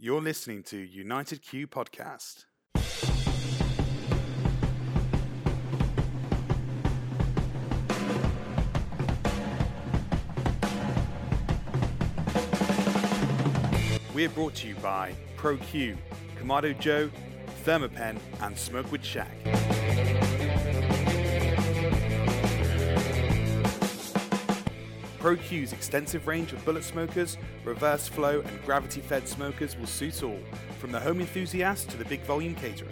You're 0.00 0.20
listening 0.20 0.62
to 0.64 0.76
United 0.76 1.42
Q 1.42 1.66
Podcast. 1.66 2.44
We're 14.14 14.28
brought 14.28 14.54
to 14.54 14.68
you 14.68 14.76
by 14.76 15.16
ProQ, 15.36 15.96
Kamado 16.40 16.78
Joe, 16.78 17.10
Thermapen, 17.64 18.20
and 18.40 18.56
Smokewood 18.56 19.04
Shack. 19.04 19.67
ProQ's 25.28 25.74
extensive 25.74 26.26
range 26.26 26.54
of 26.54 26.64
bullet 26.64 26.82
smokers, 26.82 27.36
reverse 27.62 28.08
flow, 28.08 28.40
and 28.40 28.64
gravity 28.64 29.02
fed 29.02 29.28
smokers 29.28 29.76
will 29.76 29.86
suit 29.86 30.22
all, 30.22 30.38
from 30.78 30.90
the 30.90 30.98
home 30.98 31.20
enthusiast 31.20 31.90
to 31.90 31.98
the 31.98 32.04
big 32.06 32.22
volume 32.22 32.54
caterer. 32.54 32.88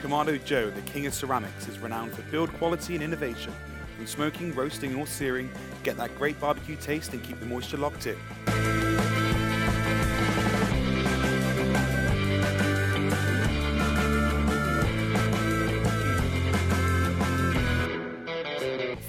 Kamado 0.00 0.42
Joe, 0.42 0.70
the 0.70 0.80
king 0.82 1.04
of 1.04 1.12
ceramics, 1.12 1.68
is 1.68 1.78
renowned 1.78 2.14
for 2.14 2.22
build 2.30 2.50
quality 2.54 2.94
and 2.94 3.04
innovation. 3.04 3.52
From 3.98 4.06
smoking, 4.06 4.54
roasting, 4.54 4.94
or 4.94 5.06
searing, 5.06 5.50
get 5.82 5.98
that 5.98 6.16
great 6.16 6.40
barbecue 6.40 6.76
taste 6.76 7.12
and 7.12 7.22
keep 7.22 7.38
the 7.38 7.44
moisture 7.44 7.76
locked 7.76 8.06
in. 8.06 8.16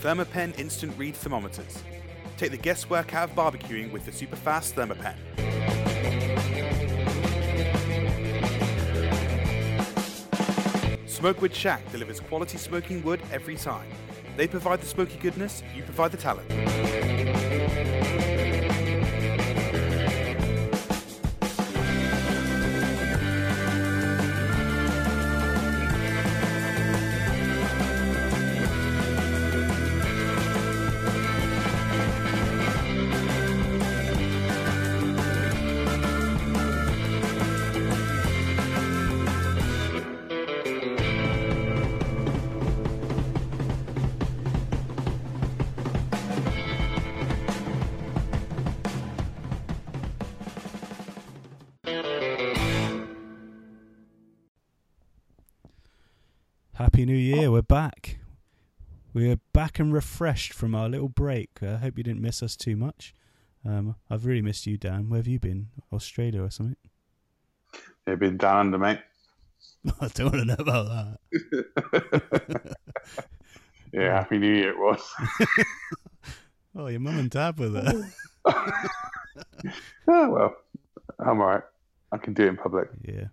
Thermapen 0.07 0.57
Instant 0.57 0.97
Read 0.97 1.16
Thermometers. 1.16 1.84
Take 2.38 2.52
the 2.52 2.57
guesswork 2.57 3.13
out 3.13 3.29
of 3.29 3.35
barbecuing 3.35 3.91
with 3.91 4.05
the 4.05 4.11
super 4.13 4.38
fast 4.38 4.73
Thermapen. 4.73 5.17
Smokewood 11.05 11.53
Shack 11.53 11.91
delivers 11.91 12.22
quality 12.22 12.58
smoking 12.58 13.03
wood 13.03 13.19
every 13.33 13.58
time. 13.58 13.89
They 14.38 14.47
provide 14.47 14.80
the 14.80 14.86
smoky 14.86 15.17
goodness, 15.17 15.61
you 15.75 15.83
provide 15.83 16.14
the 16.14 16.17
talent. 16.17 16.47
Back 59.78 59.83
and 59.83 59.94
refreshed 59.94 60.53
from 60.53 60.73
our 60.73 60.89
little 60.89 61.08
break. 61.08 61.59
I 61.61 61.75
hope 61.75 62.00
you 62.00 62.03
didn't 62.03 62.22
miss 62.22 62.42
us 62.42 62.56
too 62.56 62.75
much. 62.75 63.14
Um, 63.64 63.95
I've 64.09 64.25
really 64.25 64.42
missed 64.42 64.66
you, 64.66 64.75
Dan. 64.75 65.08
Where 65.08 65.20
have 65.20 65.28
you 65.28 65.39
been? 65.39 65.67
Australia 65.94 66.42
or 66.42 66.50
something? 66.50 66.78
They've 68.03 68.17
been 68.17 68.38
down 68.38 68.73
under, 68.73 68.80
mate. 68.80 69.02
I 70.02 70.08
don't 70.08 70.33
want 70.33 70.38
to 70.38 70.45
know 70.45 70.55
about 70.58 71.20
that. 71.94 72.77
Yeah, 73.93 74.17
Happy 74.20 74.38
New 74.38 74.54
Year 74.54 74.71
it 74.71 74.77
was. 74.77 75.02
Oh, 76.76 76.86
your 76.88 76.99
mum 76.99 77.17
and 77.17 77.30
dad 77.30 77.58
were 77.58 77.70
there. 77.70 78.11
oh, 78.45 80.30
well, 80.30 80.55
I'm 81.20 81.42
all 81.42 81.48
right. 81.48 81.64
I 82.11 82.17
can 82.17 82.33
do 82.36 82.44
it 82.44 82.49
in 82.49 82.58
public. 82.58 82.89
yeah, 83.02 83.30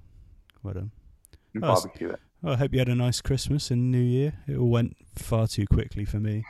well 0.62 0.72
done. 0.72 0.90
Oh, 1.56 1.60
Barbecue 1.60 2.08
there. 2.08 2.20
I 2.46 2.56
hope 2.56 2.72
you 2.72 2.78
had 2.78 2.88
a 2.88 2.94
nice 2.94 3.20
Christmas 3.20 3.70
and 3.70 3.90
New 3.90 4.02
Year. 4.02 4.34
It 4.46 4.56
all 4.56 4.68
went 4.68 4.96
far 5.14 5.46
too 5.46 5.66
quickly 5.66 6.04
for 6.04 6.20
me. 6.20 6.44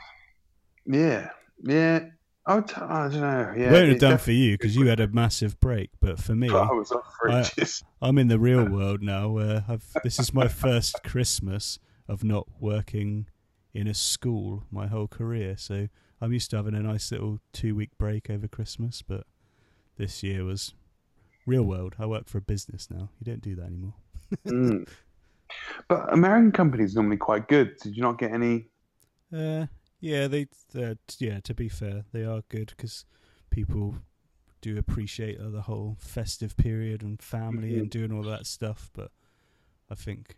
Yeah, 0.85 1.29
yeah. 1.63 2.07
I, 2.45 2.55
would, 2.55 2.73
I 2.73 3.07
don't 3.07 3.21
know. 3.21 3.53
Yeah, 3.57 3.71
won't 3.71 3.89
have 3.89 3.99
done 3.99 4.17
for 4.17 4.31
you 4.31 4.53
because 4.55 4.75
you 4.75 4.87
had 4.87 4.99
a 4.99 5.07
massive 5.07 5.59
break, 5.59 5.89
but 5.99 6.19
for 6.19 6.35
me, 6.35 6.49
I 6.53 6.71
was 6.71 6.91
off 6.91 7.11
for 7.19 7.31
I- 7.31 7.39
ages. 7.41 7.83
I'm 8.01 8.17
in 8.17 8.27
the 8.27 8.37
real 8.37 8.65
world 8.69 9.01
now 9.01 9.29
where 9.29 9.63
I've, 9.67 9.85
this 10.03 10.19
is 10.19 10.33
my 10.33 10.47
first 10.47 11.01
Christmas 11.03 11.79
of 12.07 12.23
not 12.23 12.45
working 12.59 13.27
in 13.73 13.87
a 13.87 13.93
school 13.93 14.63
my 14.69 14.87
whole 14.87 15.07
career. 15.07 15.55
So 15.57 15.87
I'm 16.21 16.33
used 16.33 16.51
to 16.51 16.57
having 16.57 16.75
a 16.75 16.83
nice 16.83 17.11
little 17.11 17.39
two 17.53 17.73
week 17.73 17.91
break 17.97 18.29
over 18.29 18.47
Christmas, 18.47 19.01
but 19.01 19.25
this 19.97 20.21
year 20.23 20.43
was 20.43 20.73
real 21.47 21.63
world. 21.63 21.95
I 21.97 22.05
work 22.05 22.27
for 22.27 22.37
a 22.37 22.41
business 22.41 22.89
now. 22.91 23.09
You 23.19 23.25
don't 23.25 23.41
do 23.41 23.55
that 23.55 23.65
anymore. 23.65 23.93
Mm. 24.45 24.87
But 25.87 26.11
American 26.11 26.51
companies 26.51 26.93
are 26.95 26.99
normally 27.01 27.17
quite 27.17 27.47
good. 27.47 27.77
Did 27.81 27.95
you 27.95 28.01
not 28.01 28.17
get 28.17 28.31
any? 28.31 28.67
Uh, 29.35 29.67
yeah, 29.99 30.27
they, 30.27 30.47
uh, 30.75 30.95
t- 31.07 31.27
yeah. 31.27 31.39
To 31.41 31.53
be 31.53 31.69
fair, 31.69 32.03
they 32.11 32.23
are 32.23 32.41
good 32.49 32.73
because 32.75 33.05
people 33.49 33.95
do 34.61 34.77
appreciate 34.77 35.39
uh, 35.39 35.49
the 35.49 35.61
whole 35.63 35.95
festive 35.99 36.57
period 36.57 37.01
and 37.03 37.21
family 37.21 37.77
and 37.77 37.89
doing 37.89 38.11
all 38.11 38.23
that 38.23 38.45
stuff. 38.47 38.89
But 38.93 39.11
I 39.89 39.95
think 39.95 40.35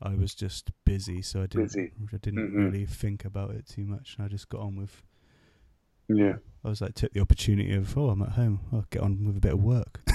I 0.00 0.14
was 0.14 0.34
just 0.34 0.70
busy, 0.84 1.22
so 1.22 1.40
I 1.42 1.46
didn't. 1.46 1.64
Busy. 1.66 1.92
I 2.12 2.16
didn't 2.16 2.50
Mhm. 2.52 2.64
really 2.64 2.86
think 2.86 3.24
about 3.24 3.50
it 3.52 3.66
too 3.66 3.84
much. 3.84 4.16
I 4.18 4.28
just 4.28 4.48
got 4.48 4.60
on 4.60 4.76
with. 4.76 5.02
Yeah. 6.08 6.36
I 6.64 6.68
was 6.68 6.80
like, 6.80 6.94
took 6.94 7.12
the 7.12 7.20
opportunity 7.20 7.74
of, 7.74 7.96
oh, 7.98 8.10
I'm 8.10 8.22
at 8.22 8.30
home. 8.30 8.60
I'll 8.72 8.86
get 8.90 9.02
on 9.02 9.24
with 9.24 9.36
a 9.36 9.40
bit 9.40 9.52
of 9.54 9.62
work. 9.62 10.02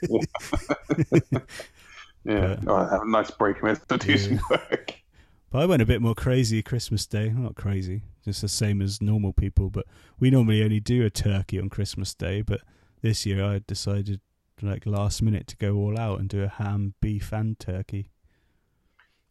Yeah. 2.24 2.56
But- 2.62 2.68
oh, 2.68 2.86
have 2.88 3.02
a 3.02 3.08
nice 3.08 3.30
break 3.30 3.62
and 3.62 3.80
to 3.88 3.96
do 3.98 4.12
Yeah. 4.12 4.16
some 4.18 4.40
work. 4.50 4.94
But 5.52 5.62
I 5.62 5.66
went 5.66 5.82
a 5.82 5.86
bit 5.86 6.00
more 6.00 6.14
crazy 6.14 6.62
Christmas 6.62 7.06
Day. 7.06 7.30
Not 7.30 7.56
crazy, 7.56 8.02
just 8.24 8.40
the 8.40 8.46
same 8.48 8.80
as 8.80 9.02
normal 9.02 9.32
people. 9.32 9.68
But 9.68 9.84
we 10.20 10.30
normally 10.30 10.62
only 10.62 10.78
do 10.78 11.04
a 11.04 11.10
turkey 11.10 11.58
on 11.58 11.68
Christmas 11.68 12.14
Day. 12.14 12.40
But 12.42 12.60
this 13.02 13.26
year 13.26 13.44
I 13.44 13.60
decided, 13.66 14.20
like 14.62 14.86
last 14.86 15.22
minute, 15.22 15.48
to 15.48 15.56
go 15.56 15.74
all 15.74 15.98
out 15.98 16.20
and 16.20 16.28
do 16.28 16.44
a 16.44 16.48
ham, 16.48 16.94
beef, 17.00 17.32
and 17.32 17.58
turkey. 17.58 18.10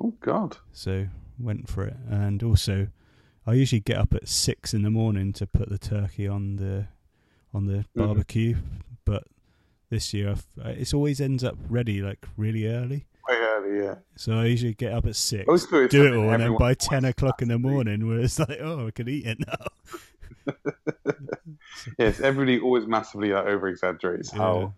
Oh 0.01 0.13
God. 0.19 0.57
So 0.73 1.07
went 1.39 1.69
for 1.69 1.85
it. 1.85 1.95
And 2.09 2.43
also, 2.43 2.87
I 3.47 3.53
usually 3.53 3.79
get 3.79 3.97
up 3.97 4.13
at 4.13 4.27
six 4.27 4.73
in 4.73 4.81
the 4.81 4.89
morning 4.91 5.31
to 5.33 5.47
put 5.47 5.69
the 5.69 5.77
turkey 5.77 6.27
on 6.27 6.57
the 6.57 6.87
on 7.53 7.65
the 7.65 7.77
Mhm. 7.77 7.85
barbecue. 7.95 8.57
But 9.05 9.23
this 9.89 10.13
year, 10.13 10.31
I've, 10.31 10.45
uh, 10.63 10.69
it 10.69 10.93
always 10.93 11.19
ends 11.21 11.43
up 11.43 11.57
ready 11.69 12.01
like 12.01 12.25
really 12.37 12.67
early. 12.67 13.05
Way 13.27 13.35
early, 13.35 13.83
yeah. 13.85 13.95
So 14.15 14.33
I 14.33 14.45
usually 14.45 14.73
get 14.73 14.93
up 14.93 15.05
at 15.05 15.15
six, 15.15 15.45
it's 15.47 15.65
do 15.67 16.05
it 16.05 16.15
all, 16.15 16.29
and 16.29 16.41
then 16.41 16.57
by 16.57 16.73
ten 16.73 17.05
o'clock 17.05 17.41
in 17.41 17.47
the 17.47 17.59
morning, 17.59 18.07
where 18.07 18.19
it's 18.19 18.39
like, 18.39 18.57
oh, 18.61 18.87
I 18.87 18.91
can 18.91 19.07
eat 19.09 19.25
it 19.25 19.39
now. 19.39 20.53
Yes, 21.97 22.19
everybody 22.19 22.59
always 22.59 22.87
massively 22.87 23.29
like, 23.29 23.45
over 23.45 23.67
exaggerates 23.67 24.31
Yeah. 24.33 24.39
how 24.39 24.73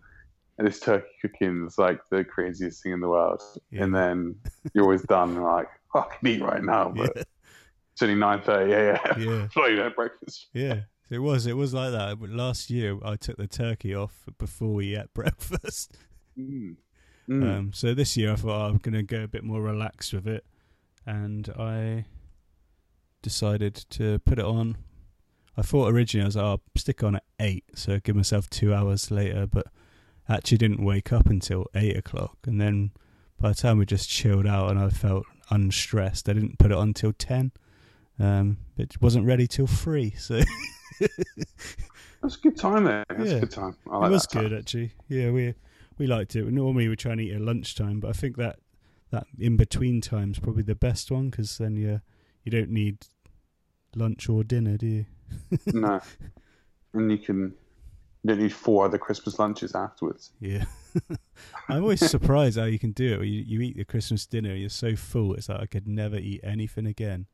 this 0.58 0.78
turkey 0.78 1.08
cooking 1.20 1.66
is 1.66 1.76
like 1.78 1.98
the 2.10 2.24
craziest 2.24 2.82
thing 2.82 2.92
in 2.92 3.00
the 3.00 3.08
world. 3.08 3.42
Yeah. 3.70 3.84
And 3.84 3.94
then 3.94 4.36
you're 4.74 4.84
always 4.84 5.02
done 5.02 5.30
and 5.30 5.42
like, 5.42 5.68
oh, 5.94 6.00
I 6.00 6.14
can 6.14 6.28
eat 6.28 6.42
right 6.42 6.62
now, 6.62 6.90
but 6.94 7.10
Yeah, 7.16 7.22
it's 7.94 8.02
only 8.02 8.14
nine 8.14 8.42
thirty. 8.42 8.70
Yeah, 8.70 8.98
yeah. 9.18 9.48
yeah, 9.56 9.68
even 9.68 9.82
had 9.84 9.96
breakfast. 9.96 10.48
yeah. 10.52 10.80
It 11.12 11.18
was, 11.18 11.46
it 11.46 11.58
was 11.58 11.74
like 11.74 11.92
that. 11.92 12.18
Last 12.22 12.70
year, 12.70 12.98
I 13.04 13.16
took 13.16 13.36
the 13.36 13.46
turkey 13.46 13.94
off 13.94 14.24
before 14.38 14.72
we 14.72 14.96
ate 14.96 15.12
breakfast. 15.14 15.94
Mm. 16.38 16.76
Mm. 17.28 17.58
Um, 17.58 17.72
so 17.74 17.92
this 17.92 18.16
year, 18.16 18.32
I 18.32 18.36
thought 18.36 18.62
oh, 18.62 18.68
I'm 18.68 18.78
going 18.78 18.94
to 18.94 19.02
go 19.02 19.22
a 19.22 19.28
bit 19.28 19.44
more 19.44 19.60
relaxed 19.60 20.14
with 20.14 20.26
it, 20.26 20.44
and 21.06 21.50
I 21.58 22.06
decided 23.20 23.74
to 23.90 24.20
put 24.20 24.38
it 24.38 24.44
on. 24.44 24.78
I 25.54 25.60
thought 25.60 25.92
originally 25.92 26.24
I 26.24 26.28
was 26.28 26.36
like, 26.36 26.44
oh, 26.44 26.48
I'll 26.48 26.62
stick 26.78 27.04
on 27.04 27.16
at 27.16 27.24
eight, 27.38 27.64
so 27.74 28.00
give 28.00 28.16
myself 28.16 28.48
two 28.48 28.72
hours 28.72 29.10
later, 29.10 29.46
but 29.46 29.66
actually 30.28 30.58
didn't 30.58 30.82
wake 30.82 31.12
up 31.12 31.26
until 31.26 31.66
eight 31.74 31.96
o'clock, 31.96 32.38
and 32.46 32.58
then 32.58 32.90
by 33.38 33.50
the 33.50 33.54
time 33.54 33.76
we 33.76 33.84
just 33.84 34.08
chilled 34.08 34.46
out 34.46 34.70
and 34.70 34.78
I 34.78 34.88
felt 34.88 35.26
unstressed, 35.50 36.28
I 36.28 36.32
didn't 36.32 36.58
put 36.58 36.70
it 36.70 36.78
on 36.78 36.94
till 36.94 37.12
ten. 37.12 37.52
Um, 38.18 38.56
it 38.78 39.00
wasn't 39.02 39.26
ready 39.26 39.46
till 39.46 39.66
three, 39.66 40.14
so 40.18 40.40
That's 42.22 42.36
a 42.36 42.40
good 42.40 42.56
time 42.56 42.84
there. 42.84 43.04
That's 43.08 43.30
Yeah. 43.30 43.36
a 43.36 43.40
good 43.40 43.50
time. 43.50 43.76
I 43.90 44.06
it 44.06 44.10
was 44.10 44.26
time. 44.26 44.42
good 44.44 44.52
actually. 44.58 44.92
Yeah, 45.08 45.30
we 45.30 45.54
we 45.98 46.06
liked 46.06 46.36
it. 46.36 46.44
Normally 46.46 46.88
we 46.88 46.96
try 46.96 47.12
and 47.12 47.20
eat 47.20 47.32
at 47.32 47.40
lunchtime, 47.40 48.00
but 48.00 48.08
I 48.08 48.12
think 48.12 48.36
that 48.36 48.58
that 49.10 49.26
in 49.38 49.56
between 49.56 50.00
time's 50.00 50.38
probably 50.38 50.62
the 50.62 50.74
best 50.74 51.10
one 51.10 51.30
because 51.30 51.58
then 51.58 51.76
you 51.76 52.00
you 52.44 52.50
don't 52.52 52.70
need 52.70 53.06
lunch 53.94 54.28
or 54.28 54.44
dinner, 54.44 54.76
do 54.76 54.86
you? 54.86 55.06
no. 55.66 56.00
And 56.94 57.10
you 57.10 57.16
can 57.18 57.54
You 58.22 58.28
don't 58.28 58.40
need 58.40 58.52
four 58.52 58.84
other 58.84 58.98
Christmas 58.98 59.38
lunches 59.38 59.74
afterwards. 59.74 60.30
Yeah. 60.40 60.64
I'm 61.70 61.82
always 61.82 62.00
surprised 62.08 62.58
how 62.58 62.64
you 62.66 62.78
can 62.78 62.92
do 62.92 63.20
it. 63.20 63.24
You, 63.26 63.40
you 63.40 63.60
eat 63.62 63.76
the 63.78 63.84
Christmas 63.86 64.26
dinner, 64.26 64.54
you're 64.54 64.68
so 64.68 64.94
full, 64.94 65.34
it's 65.34 65.48
like 65.48 65.60
I 65.60 65.66
could 65.66 65.88
never 65.88 66.16
eat 66.16 66.40
anything 66.44 66.86
again. 66.86 67.26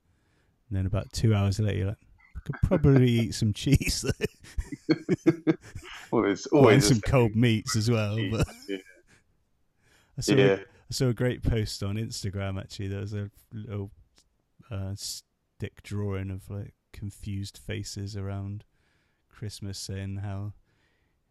And 0.69 0.79
then 0.79 0.87
about 0.87 1.13
two 1.13 1.35
hours 1.35 1.59
later, 1.59 1.77
you're 1.79 1.87
like, 1.89 1.97
could 2.49 2.69
probably 2.69 3.11
eat 3.11 3.35
some 3.35 3.53
cheese. 3.53 4.05
Well, 6.11 6.23
there's 6.23 6.47
and 6.47 6.59
always 6.59 6.89
some 6.89 7.03
cold 7.03 7.37
meats 7.37 7.77
as 7.77 7.91
well. 7.91 8.17
cheese. 8.17 8.33
But 8.35 8.47
Yeah. 8.67 8.77
I 10.17 10.21
saw, 10.23 10.33
yeah. 10.35 10.45
a, 10.47 10.57
I 10.61 10.91
saw 10.91 11.09
a 11.09 11.15
great 11.15 11.43
post 11.43 11.83
on 11.83 11.97
Instagram 11.97 12.59
actually. 12.59 12.89
There 12.89 13.01
was 13.01 13.13
a 13.13 13.31
little 13.53 13.91
uh, 14.71 14.95
stick 14.95 15.83
drawing 15.83 16.31
of 16.31 16.49
like 16.49 16.73
confused 16.95 17.59
faces 17.59 18.17
around 18.17 18.65
Christmas, 19.29 19.79
saying 19.79 20.21
how 20.25 20.55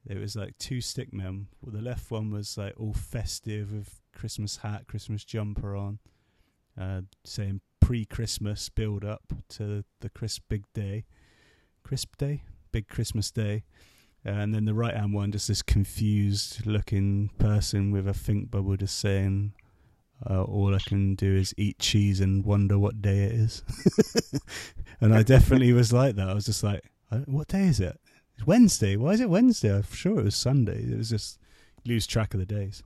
there 0.06 0.20
was 0.20 0.36
like 0.36 0.56
two 0.60 0.80
stick 0.80 1.12
men. 1.12 1.48
Well, 1.60 1.74
the 1.76 1.82
left 1.82 2.12
one 2.12 2.30
was 2.30 2.56
like 2.56 2.76
all 2.78 2.94
festive 2.94 3.74
with 3.74 4.00
Christmas 4.14 4.58
hat, 4.58 4.86
Christmas 4.88 5.26
jumper 5.26 5.76
on, 5.76 5.98
uh, 6.80 7.02
saying 7.26 7.62
pre-Christmas 7.88 8.68
build 8.68 9.06
up 9.06 9.32
to 9.48 9.82
the 10.02 10.10
crisp 10.10 10.44
big 10.50 10.66
day, 10.74 11.06
crisp 11.84 12.18
day, 12.18 12.44
big 12.74 12.90
Christmas 12.90 13.32
day. 13.32 13.64
Uh, 14.26 14.32
and 14.32 14.54
then 14.54 14.66
the 14.66 14.74
right 14.74 14.94
hand 14.94 15.14
one, 15.14 15.32
just 15.32 15.48
this 15.48 15.62
confused 15.62 16.66
looking 16.66 17.30
person 17.40 17.92
with 17.92 18.06
a 18.06 18.14
think 18.14 18.52
bubble 18.52 18.76
just 18.76 19.00
saying, 19.00 19.54
uh, 20.30 20.44
All 20.44 20.76
I 20.76 20.80
can 20.80 21.16
do 21.16 21.34
is 21.34 21.54
eat 21.56 21.80
cheese 21.80 22.20
and 22.20 22.44
wonder 22.44 22.78
what 22.78 23.02
day 23.02 23.20
it 23.20 23.32
is. 23.32 23.64
and 25.00 25.16
I 25.16 25.24
definitely 25.24 25.72
was 25.72 25.94
like 25.94 26.18
that. 26.18 26.28
I 26.28 26.34
was 26.34 26.46
just 26.46 26.66
like, 26.66 26.84
"Uh, 27.10 27.20
What 27.20 27.48
day 27.48 27.68
is 27.68 27.80
it? 27.80 27.98
It's 28.36 28.46
Wednesday. 28.46 28.98
Why 28.98 29.12
is 29.12 29.22
it 29.22 29.30
Wednesday? 29.30 29.74
I'm 29.74 29.84
sure 29.84 30.20
it 30.20 30.26
was 30.26 30.36
Sunday. 30.36 30.84
It 30.92 30.98
was 30.98 31.10
just 31.10 31.40
lose 31.86 32.06
track 32.06 32.34
of 32.34 32.42
the 32.42 32.46
days. 32.46 32.84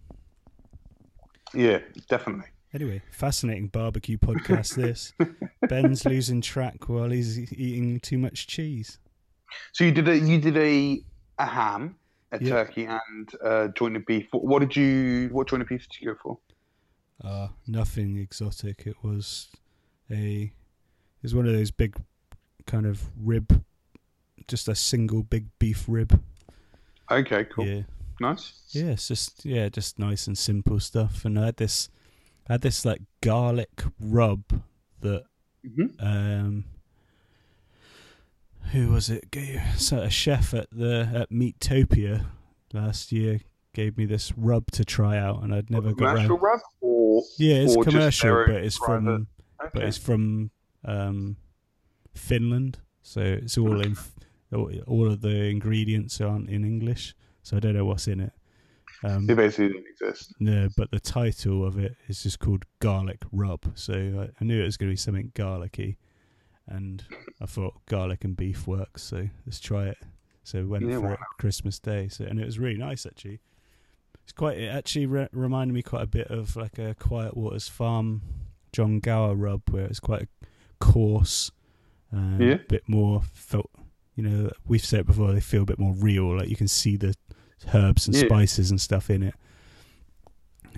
Yeah, 1.56 1.80
definitely. 2.08 2.50
Anyway, 2.74 3.02
fascinating 3.12 3.68
barbecue 3.68 4.18
podcast. 4.18 4.76
This 4.76 5.14
Ben's 5.68 6.06
losing 6.06 6.42
track 6.42 6.88
while 6.88 7.10
he's 7.10 7.52
eating 7.52 8.00
too 8.00 8.18
much 8.18 8.48
cheese. 8.48 8.98
So 9.74 9.84
you 9.84 9.92
did 9.92 10.08
a 10.08 10.18
you 10.18 10.40
did 10.40 10.56
a 10.58 11.02
a 11.38 11.46
ham, 11.46 11.96
a 12.32 12.42
Yeah. 12.42 12.50
turkey, 12.50 12.86
and 12.86 13.30
uh, 13.44 13.68
joint 13.70 13.98
of 13.98 14.06
beef. 14.06 14.28
What, 14.32 14.44
what 14.46 14.60
did 14.60 14.76
you? 14.76 15.28
What 15.34 15.50
joint 15.50 15.62
of 15.62 15.68
beef 15.68 15.82
did 15.90 16.02
you 16.02 16.14
go 16.14 16.20
for? 16.24 16.38
Uh, 17.24 17.50
nothing 17.68 18.18
exotic. 18.18 18.84
It 18.88 18.96
was 19.04 19.50
a. 20.10 20.44
It 20.44 21.24
was 21.24 21.36
one 21.36 21.46
of 21.46 21.54
those 21.54 21.70
big, 21.72 21.96
kind 22.66 22.86
of 22.88 23.04
rib, 23.22 23.64
just 24.48 24.68
a 24.68 24.74
single 24.76 25.22
big 25.24 25.48
beef 25.60 25.86
rib. 25.88 26.20
Okay, 27.12 27.44
cool, 27.54 27.68
Yeah, 27.68 27.82
nice. 28.20 28.54
yeah. 28.70 28.92
It's 28.92 29.08
just 29.10 29.46
yeah, 29.46 29.68
just 29.70 30.00
nice 30.00 30.26
and 30.26 30.38
simple 30.38 30.80
stuff. 30.80 31.26
And 31.26 31.38
I 31.38 31.46
had 31.48 31.58
this, 31.58 31.90
I 32.50 32.54
had 32.54 32.62
this 32.62 32.86
like 32.86 33.02
garlic 33.22 33.84
rub 34.00 34.44
that 35.02 35.24
hmm 35.64 35.86
um. 36.00 36.66
Who 38.72 38.92
was 38.92 39.10
it? 39.10 39.26
So 39.78 40.00
a 40.00 40.10
chef 40.10 40.54
at 40.54 40.68
the 40.72 41.10
at 41.14 41.30
Meatopia 41.30 42.26
last 42.74 43.12
year 43.12 43.42
gave 43.74 43.98
me 43.98 44.06
this 44.06 44.32
rub 44.38 44.72
to 44.72 44.86
try 44.86 45.18
out, 45.18 45.44
and 45.44 45.54
I'd 45.54 45.70
never 45.70 45.90
got 45.94 46.16
commercial 46.16 46.38
round. 46.38 46.42
rub 46.42 46.60
or 46.80 47.24
Yeah, 47.38 47.56
it's 47.56 47.76
commercial, 47.84 48.46
but 48.46 48.56
it's 48.56 48.78
private- 48.78 49.04
from 49.04 49.28
but 49.74 49.84
it's 49.84 49.98
from 49.98 50.52
um, 50.86 51.36
Finland, 52.16 52.80
so 53.02 53.22
it's 53.22 53.58
all 53.58 53.82
in 53.82 53.96
all 54.52 55.12
of 55.12 55.22
the 55.22 55.46
ingredients 55.46 56.20
aren't 56.22 56.50
in 56.50 56.64
English, 56.64 57.14
so 57.44 57.58
I 57.58 57.60
don't 57.60 57.74
know 57.74 57.86
what's 57.86 58.08
in 58.08 58.20
it. 58.20 58.34
Um, 59.04 59.26
They 59.26 59.34
basically 59.34 59.70
didn't 59.70 59.88
exist. 59.88 60.34
no, 60.40 60.70
but 60.78 60.92
the 60.92 61.00
title 61.00 61.66
of 61.66 61.78
it 61.78 61.96
is 62.08 62.22
just 62.24 62.40
called 62.40 62.66
garlic 62.80 63.24
rub, 63.32 63.72
so 63.76 63.94
I, 63.94 64.30
I 64.40 64.46
knew 64.46 64.62
it 64.62 64.66
was 64.66 64.78
going 64.78 64.90
to 64.90 64.94
be 64.94 64.98
something 64.98 65.32
garlicky, 65.34 65.98
and 66.68 67.04
I 67.42 67.46
thought 67.48 67.74
garlic 67.88 68.24
and 68.24 68.36
beef 68.38 68.68
works, 68.68 69.02
so 69.02 69.28
let's 69.46 69.60
try 69.60 69.88
it. 69.88 69.98
So 70.44 70.60
we 70.60 70.66
went 70.66 70.86
Yeah, 70.88 70.96
for 70.96 71.02
why 71.02 71.14
it 71.14 71.20
Christmas 71.40 71.80
Day, 71.80 72.08
so 72.10 72.26
and 72.26 72.40
it 72.40 72.46
was 72.46 72.60
really 72.60 72.78
nice 72.78 73.06
actually. 73.06 73.40
It's 74.24 74.34
quite. 74.34 74.58
It 74.60 74.68
actually 74.68 75.08
re- 75.08 75.30
reminded 75.32 75.74
me 75.74 75.82
quite 75.82 76.04
a 76.04 76.08
bit 76.08 76.28
of 76.28 76.56
like 76.56 76.78
a 76.78 76.94
Quiet 76.96 77.36
Waters 77.36 77.68
Farm 77.68 78.22
John 78.72 79.00
Gower 79.00 79.34
rub, 79.36 79.62
where 79.72 79.86
it's 79.86 80.00
quite 80.00 80.22
a 80.24 80.28
coarse, 80.80 81.52
uh, 82.16 82.38
Yeah. 82.40 82.54
a 82.54 82.58
bit 82.60 82.88
more 82.88 83.24
felt. 83.34 83.72
You 84.16 84.24
know, 84.24 84.52
we've 84.68 84.84
said 84.86 85.02
it 85.02 85.06
before. 85.08 85.32
They 85.34 85.40
feel 85.40 85.64
a 85.64 85.66
bit 85.66 85.80
more 85.80 85.94
real. 85.94 86.38
Like 86.38 86.50
you 86.50 86.56
can 86.56 86.68
see 86.68 86.98
the 86.98 87.16
herbs 87.74 88.08
and 88.08 88.16
Yeah. 88.16 88.26
spices 88.26 88.72
and 88.72 88.80
stuff 88.82 89.10
in 89.10 89.24
it. 89.24 89.36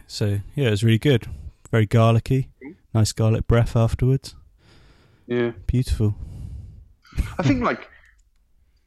So 0.08 0.40
yeah, 0.56 0.68
it 0.68 0.72
was 0.72 0.84
really 0.84 1.00
good. 1.00 1.28
Very 1.72 1.86
garlicky. 1.86 2.50
Nice 2.94 3.12
garlic 3.12 3.48
breath 3.48 3.76
afterwards. 3.76 4.36
Yeah, 5.28 5.52
Beautiful. 5.68 6.16
I 7.40 7.44
think 7.44 7.64
like 7.64 7.90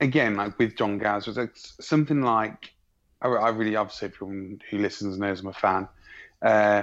again, 0.01 0.37
like 0.37 0.59
with 0.59 0.77
John 0.77 0.99
Gaz, 0.99 1.27
was 1.27 1.37
like 1.37 1.53
something 1.57 2.23
like 2.23 2.73
I, 3.23 3.29
I 3.29 3.49
really 3.51 3.77
obviously 3.77 4.09
everyone 4.09 4.61
who 4.71 4.79
listens 4.79 5.19
knows 5.19 5.41
I'm 5.41 5.47
a 5.49 5.53
fan. 5.53 5.89
Uh, 6.43 6.83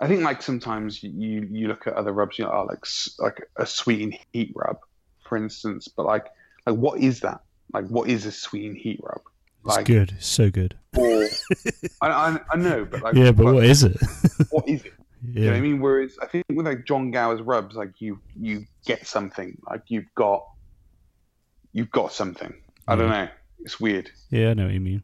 I 0.00 0.08
think 0.08 0.22
like 0.22 0.40
sometimes 0.42 1.02
you 1.02 1.46
you 1.50 1.68
look 1.68 1.86
at 1.86 1.92
other 1.94 2.12
rubs, 2.12 2.38
you 2.38 2.44
know, 2.46 2.52
oh, 2.52 2.64
like 2.68 2.84
like 3.18 3.48
a 3.56 3.66
sweet 3.66 4.02
and 4.02 4.18
heat 4.32 4.52
rub, 4.56 4.78
for 5.28 5.36
instance. 5.36 5.86
But 5.88 6.06
like 6.06 6.26
like 6.66 6.76
what 6.76 6.98
is 7.00 7.20
that? 7.20 7.42
Like 7.72 7.86
what 7.88 8.08
is 8.08 8.24
a 8.26 8.32
sweet 8.32 8.66
and 8.66 8.76
heat 8.76 8.98
rub? 9.02 9.20
It's 9.66 9.76
Like 9.76 9.86
good. 9.86 10.14
So 10.20 10.50
good. 10.50 10.76
or 10.96 11.26
I, 12.02 12.08
I 12.08 12.40
I 12.52 12.56
know, 12.56 12.84
but 12.84 13.02
like 13.02 13.14
yeah, 13.14 13.32
but 13.32 13.46
what 13.54 13.64
is 13.64 13.82
it? 13.84 13.96
what 14.50 14.68
is 14.68 14.84
it? 14.84 14.92
You 15.22 15.34
know 15.34 15.40
yeah. 15.42 15.50
what 15.50 15.56
I 15.56 15.60
mean? 15.60 15.80
Whereas 15.80 16.16
I 16.22 16.26
think 16.26 16.44
with 16.50 16.66
like 16.66 16.86
John 16.86 17.10
Gower's 17.10 17.42
rubs, 17.42 17.76
like 17.76 18.00
you 18.00 18.18
you 18.34 18.64
get 18.86 19.06
something, 19.06 19.56
like 19.68 19.82
you've 19.88 20.12
got 20.14 20.44
you've 21.72 21.90
got 21.90 22.12
something. 22.12 22.52
I 22.88 22.96
don't 22.96 23.10
know. 23.10 23.28
It's 23.60 23.78
weird, 23.78 24.10
Yeah, 24.30 24.50
I 24.50 24.54
know 24.54 24.64
what 24.64 24.72
you 24.72 24.80
mean. 24.80 25.02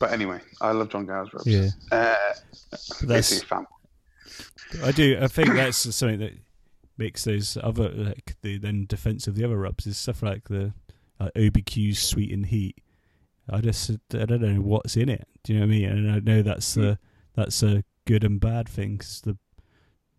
but 0.00 0.10
anyway, 0.12 0.40
I 0.60 0.72
love 0.72 0.88
John 0.90 1.06
Gower's 1.06 1.32
rubs. 1.32 1.46
Yeah. 1.46 1.68
uh, 1.92 2.16
That's- 3.02 3.42
fan. 3.44 3.66
I 4.82 4.90
do. 4.90 5.16
I 5.20 5.28
think 5.28 5.54
that's 5.54 5.78
something 5.94 6.18
that 6.18 6.32
makes 6.98 7.22
those 7.24 7.56
other 7.62 7.88
like 7.90 8.34
the 8.42 8.58
then 8.58 8.86
defense 8.88 9.26
of 9.28 9.36
the 9.36 9.44
other 9.44 9.56
rubs 9.56 9.86
is 9.86 9.96
stuff 9.96 10.22
like 10.22 10.48
the 10.48 10.72
uh, 11.20 11.28
OBQ's 11.36 12.00
sweet 12.00 12.32
and 12.32 12.46
heat. 12.46 12.76
I 13.50 13.60
just 13.60 13.90
I 13.90 14.24
don't 14.24 14.40
know 14.40 14.60
what's 14.60 14.96
in 14.96 15.08
it. 15.08 15.26
Do 15.42 15.52
you 15.52 15.60
know 15.60 15.66
what 15.66 15.74
I 15.74 15.78
mean? 15.78 15.88
And 15.88 16.10
I 16.10 16.18
know 16.20 16.42
that's 16.42 16.74
hmm. 16.74 16.80
the 16.82 16.98
that's 17.34 17.62
a 17.62 17.84
good 18.06 18.24
and 18.24 18.40
bad 18.40 18.68
thing. 18.68 18.98
'cause 18.98 19.20
the 19.22 19.36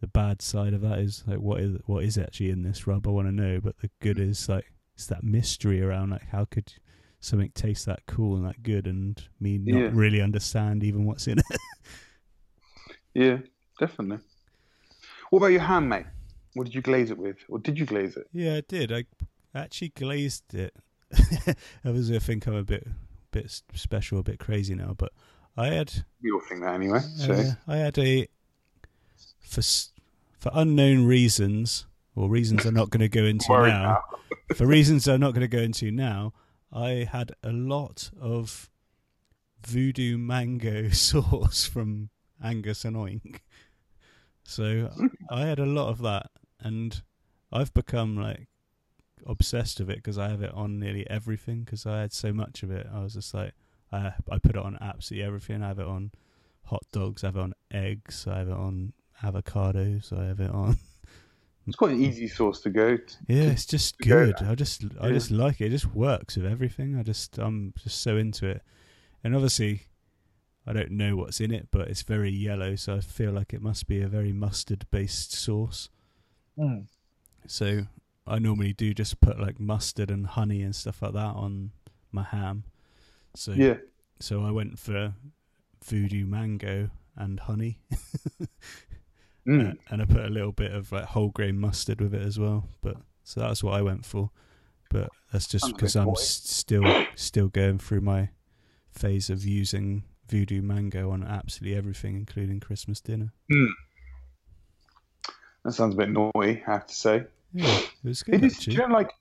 the 0.02 0.08
bad 0.08 0.42
side 0.42 0.74
of 0.74 0.82
that 0.82 1.00
is 1.00 1.24
like 1.26 1.40
what 1.40 1.62
is 1.62 1.78
what 1.86 2.04
is 2.04 2.18
actually 2.18 2.52
in 2.52 2.64
this 2.64 2.86
rub? 2.86 3.08
I 3.08 3.12
want 3.12 3.28
to 3.28 3.32
know. 3.32 3.60
But 3.60 3.80
the 3.80 3.90
good 4.00 4.18
hmm. 4.18 4.30
is 4.30 4.48
like 4.50 4.72
it's 4.94 5.08
that 5.08 5.24
mystery 5.24 5.82
around 5.82 6.12
like 6.12 6.28
how 6.30 6.46
could 6.46 6.74
something 7.20 7.52
taste 7.56 7.86
that 7.88 8.06
cool 8.06 8.36
and 8.36 8.46
that 8.46 8.62
good 8.62 8.86
and 8.86 9.22
me 9.40 9.58
not 9.58 9.80
Yeah. 9.80 9.90
really 9.92 10.22
understand 10.22 10.84
even 10.84 11.06
what's 11.06 11.28
in 11.28 11.40
it. 11.40 11.46
Yeah, 13.16 13.38
definitely. 13.80 14.20
What 15.30 15.38
about 15.38 15.54
your 15.54 15.62
hand, 15.62 15.88
mate? 15.88 16.06
What 16.54 16.66
did 16.66 16.76
you 16.76 16.82
glaze 16.82 17.12
it 17.12 17.18
with, 17.18 17.38
or 17.48 17.60
did 17.60 17.80
you 17.80 17.86
glaze 17.86 18.18
it? 18.18 18.28
Yeah, 18.34 18.56
I 18.56 18.62
did. 18.68 18.92
I 18.92 19.06
actually 19.56 19.94
glazed 19.96 20.54
it. 20.54 20.76
I 21.86 21.92
was 21.92 22.12
I 22.12 22.20
think 22.20 22.46
I'm 22.46 22.56
a 22.56 22.64
bit 22.64 22.86
bit 23.36 23.62
special, 23.74 24.20
a 24.20 24.24
bit 24.24 24.40
crazy 24.40 24.76
now, 24.76 24.96
but 24.98 25.12
I 25.58 25.68
had 25.68 25.92
all 26.34 26.42
think 26.42 26.62
that 26.62 26.74
anyway. 26.74 27.00
So 27.18 27.34
uh, 27.34 27.52
I 27.68 27.78
had 27.78 27.98
a 27.98 28.28
for 29.42 29.62
for 30.40 30.52
unknown 30.54 31.06
reasons 31.06 31.86
or 32.16 32.30
reasons 32.30 32.66
I'm 32.66 32.74
not 32.74 32.90
going 32.90 33.02
to 33.02 33.10
go 33.10 33.24
into 33.34 33.48
Worried 33.50 33.72
now. 33.72 34.04
for 34.56 34.66
reasons 34.66 35.08
I'm 35.08 35.20
not 35.20 35.34
going 35.34 35.42
to 35.42 35.48
go 35.48 35.60
into 35.62 35.92
now, 35.92 36.34
I 36.72 37.08
had 37.12 37.34
a 37.44 37.52
lot 37.52 38.10
of 38.20 38.70
voodoo 39.66 40.18
mango 40.18 40.90
sauce 40.92 41.66
from 41.66 42.10
Angus 42.42 42.86
and 42.86 42.96
Oink. 42.96 43.40
So 44.44 44.92
I 45.30 45.42
had 45.42 45.60
a 45.60 45.66
lot 45.66 45.90
of 45.90 46.00
that, 46.04 46.28
and 46.60 47.02
I've 47.52 47.74
become 47.74 48.16
like 48.16 48.48
obsessed 49.26 49.80
with 49.80 49.90
it 49.90 49.98
because 49.98 50.18
I 50.18 50.30
have 50.30 50.42
it 50.42 50.52
on 50.54 50.80
nearly 50.80 51.10
everything. 51.10 51.64
Because 51.64 51.86
I 51.86 52.02
had 52.02 52.14
so 52.14 52.32
much 52.34 52.64
of 52.64 52.72
it, 52.72 52.88
I 52.94 53.02
was 53.02 53.14
just 53.14 53.34
like, 53.34 53.54
I 53.92 54.14
I 54.32 54.40
put 54.40 54.56
it 54.56 54.62
on 54.62 54.78
absolutely 54.82 55.26
everything. 55.26 55.64
I 55.64 55.68
have 55.70 55.80
it 55.80 55.88
on 55.88 56.12
hot 56.64 56.84
dogs. 56.92 57.24
I 57.24 57.28
have 57.28 57.36
it 57.38 57.42
on 57.42 57.54
eggs. 57.72 58.28
I 58.28 58.40
have 58.40 58.50
it 58.50 58.54
on 58.54 58.94
avocados. 59.24 60.12
I 60.18 60.26
have 60.26 60.40
it 60.40 60.52
on. 60.52 60.78
it's 61.68 61.76
quite 61.76 61.92
an 61.92 62.04
easy 62.04 62.28
sauce 62.28 62.62
to 62.62 62.70
go. 62.70 62.98
To. 62.98 63.16
Yeah, 63.28 63.44
it's 63.44 63.66
just 63.66 63.98
to 64.00 64.10
go 64.10 64.26
good. 64.28 64.42
I 64.44 64.56
just 64.56 64.84
I 65.00 65.08
Yeah. 65.08 65.14
just 65.14 65.32
like 65.32 65.62
it. 65.62 65.68
It 65.68 65.70
just 65.72 65.94
works 65.94 66.38
with 66.38 66.46
everything. 66.46 66.98
I 66.98 67.04
just 67.04 67.38
I'm 67.38 67.74
just 67.82 68.02
so 68.02 68.18
into 68.18 68.48
it. 68.48 68.62
And 69.24 69.34
obviously 69.36 69.88
I 70.68 70.74
don't 70.74 70.92
know 70.92 71.16
what's 71.16 71.40
in 71.40 71.52
it, 71.54 71.68
but 71.72 71.88
it's 71.90 72.02
very 72.02 72.32
yellow, 72.32 72.76
so 72.76 72.96
I 72.96 73.00
feel 73.00 73.32
like 73.32 73.54
it 73.54 73.62
must 73.62 73.86
be 73.88 74.02
a 74.02 74.08
very 74.08 74.34
mustard 74.34 74.88
based 74.90 75.32
sauce. 75.32 75.90
Hmm. 76.58 76.82
So 77.46 77.86
I 78.28 78.40
normally 78.40 78.74
do 78.74 78.94
just 78.94 79.22
put 79.22 79.40
like 79.40 79.60
mustard 79.60 80.10
and 80.10 80.26
honey 80.26 80.62
and 80.64 80.76
stuff 80.76 81.02
like 81.02 81.14
that 81.14 81.36
on 81.36 81.72
my 82.12 82.24
ham. 82.24 82.64
So 83.36 83.52
Yeah. 83.52 83.78
so 84.20 84.44
I 84.44 84.52
went 84.52 84.80
for 84.80 85.14
voodoo 85.84 86.26
mango 86.26 86.90
and 87.16 87.40
honey, 87.40 87.80
Mm. 89.48 89.74
uh, 89.74 89.76
and 89.92 90.02
I 90.02 90.06
put 90.06 90.26
a 90.26 90.30
little 90.30 90.52
bit 90.52 90.72
of 90.72 90.92
like 90.92 91.06
whole 91.06 91.30
grain 91.30 91.60
mustard 91.60 92.02
with 92.02 92.16
it 92.16 92.22
as 92.24 92.40
well. 92.40 92.68
But 92.82 92.98
so 93.24 93.42
that's 93.42 93.64
what 93.64 93.76
I 93.76 93.82
went 93.84 94.04
for. 94.06 94.32
But 94.90 95.10
that's 95.32 95.46
just 95.48 95.68
because 95.68 95.96
I'm 95.96 96.10
s- 96.10 96.28
still 96.30 97.06
still 97.16 97.50
going 97.50 97.78
through 97.78 98.02
my 98.02 98.30
phase 98.90 99.30
of 99.30 99.46
using 99.46 100.04
voodoo 100.28 100.64
mango 100.64 101.12
on 101.12 101.24
absolutely 101.24 101.78
everything, 101.78 102.16
including 102.16 102.60
Christmas 102.60 103.00
dinner. 103.00 103.34
That 105.64 105.74
sounds 105.74 105.94
a 105.94 105.98
bit 105.98 106.10
naughty, 106.10 106.64
I 106.66 106.72
have 106.72 106.88
to 106.88 106.96
say. 106.96 107.26
Yeah, 107.56 107.78
it 107.78 107.90
was 108.04 108.22
good 108.22 108.36
It 108.36 108.44
is, 108.44 108.68
you 108.68 108.78
know, 108.78 108.88
like, 108.88 109.14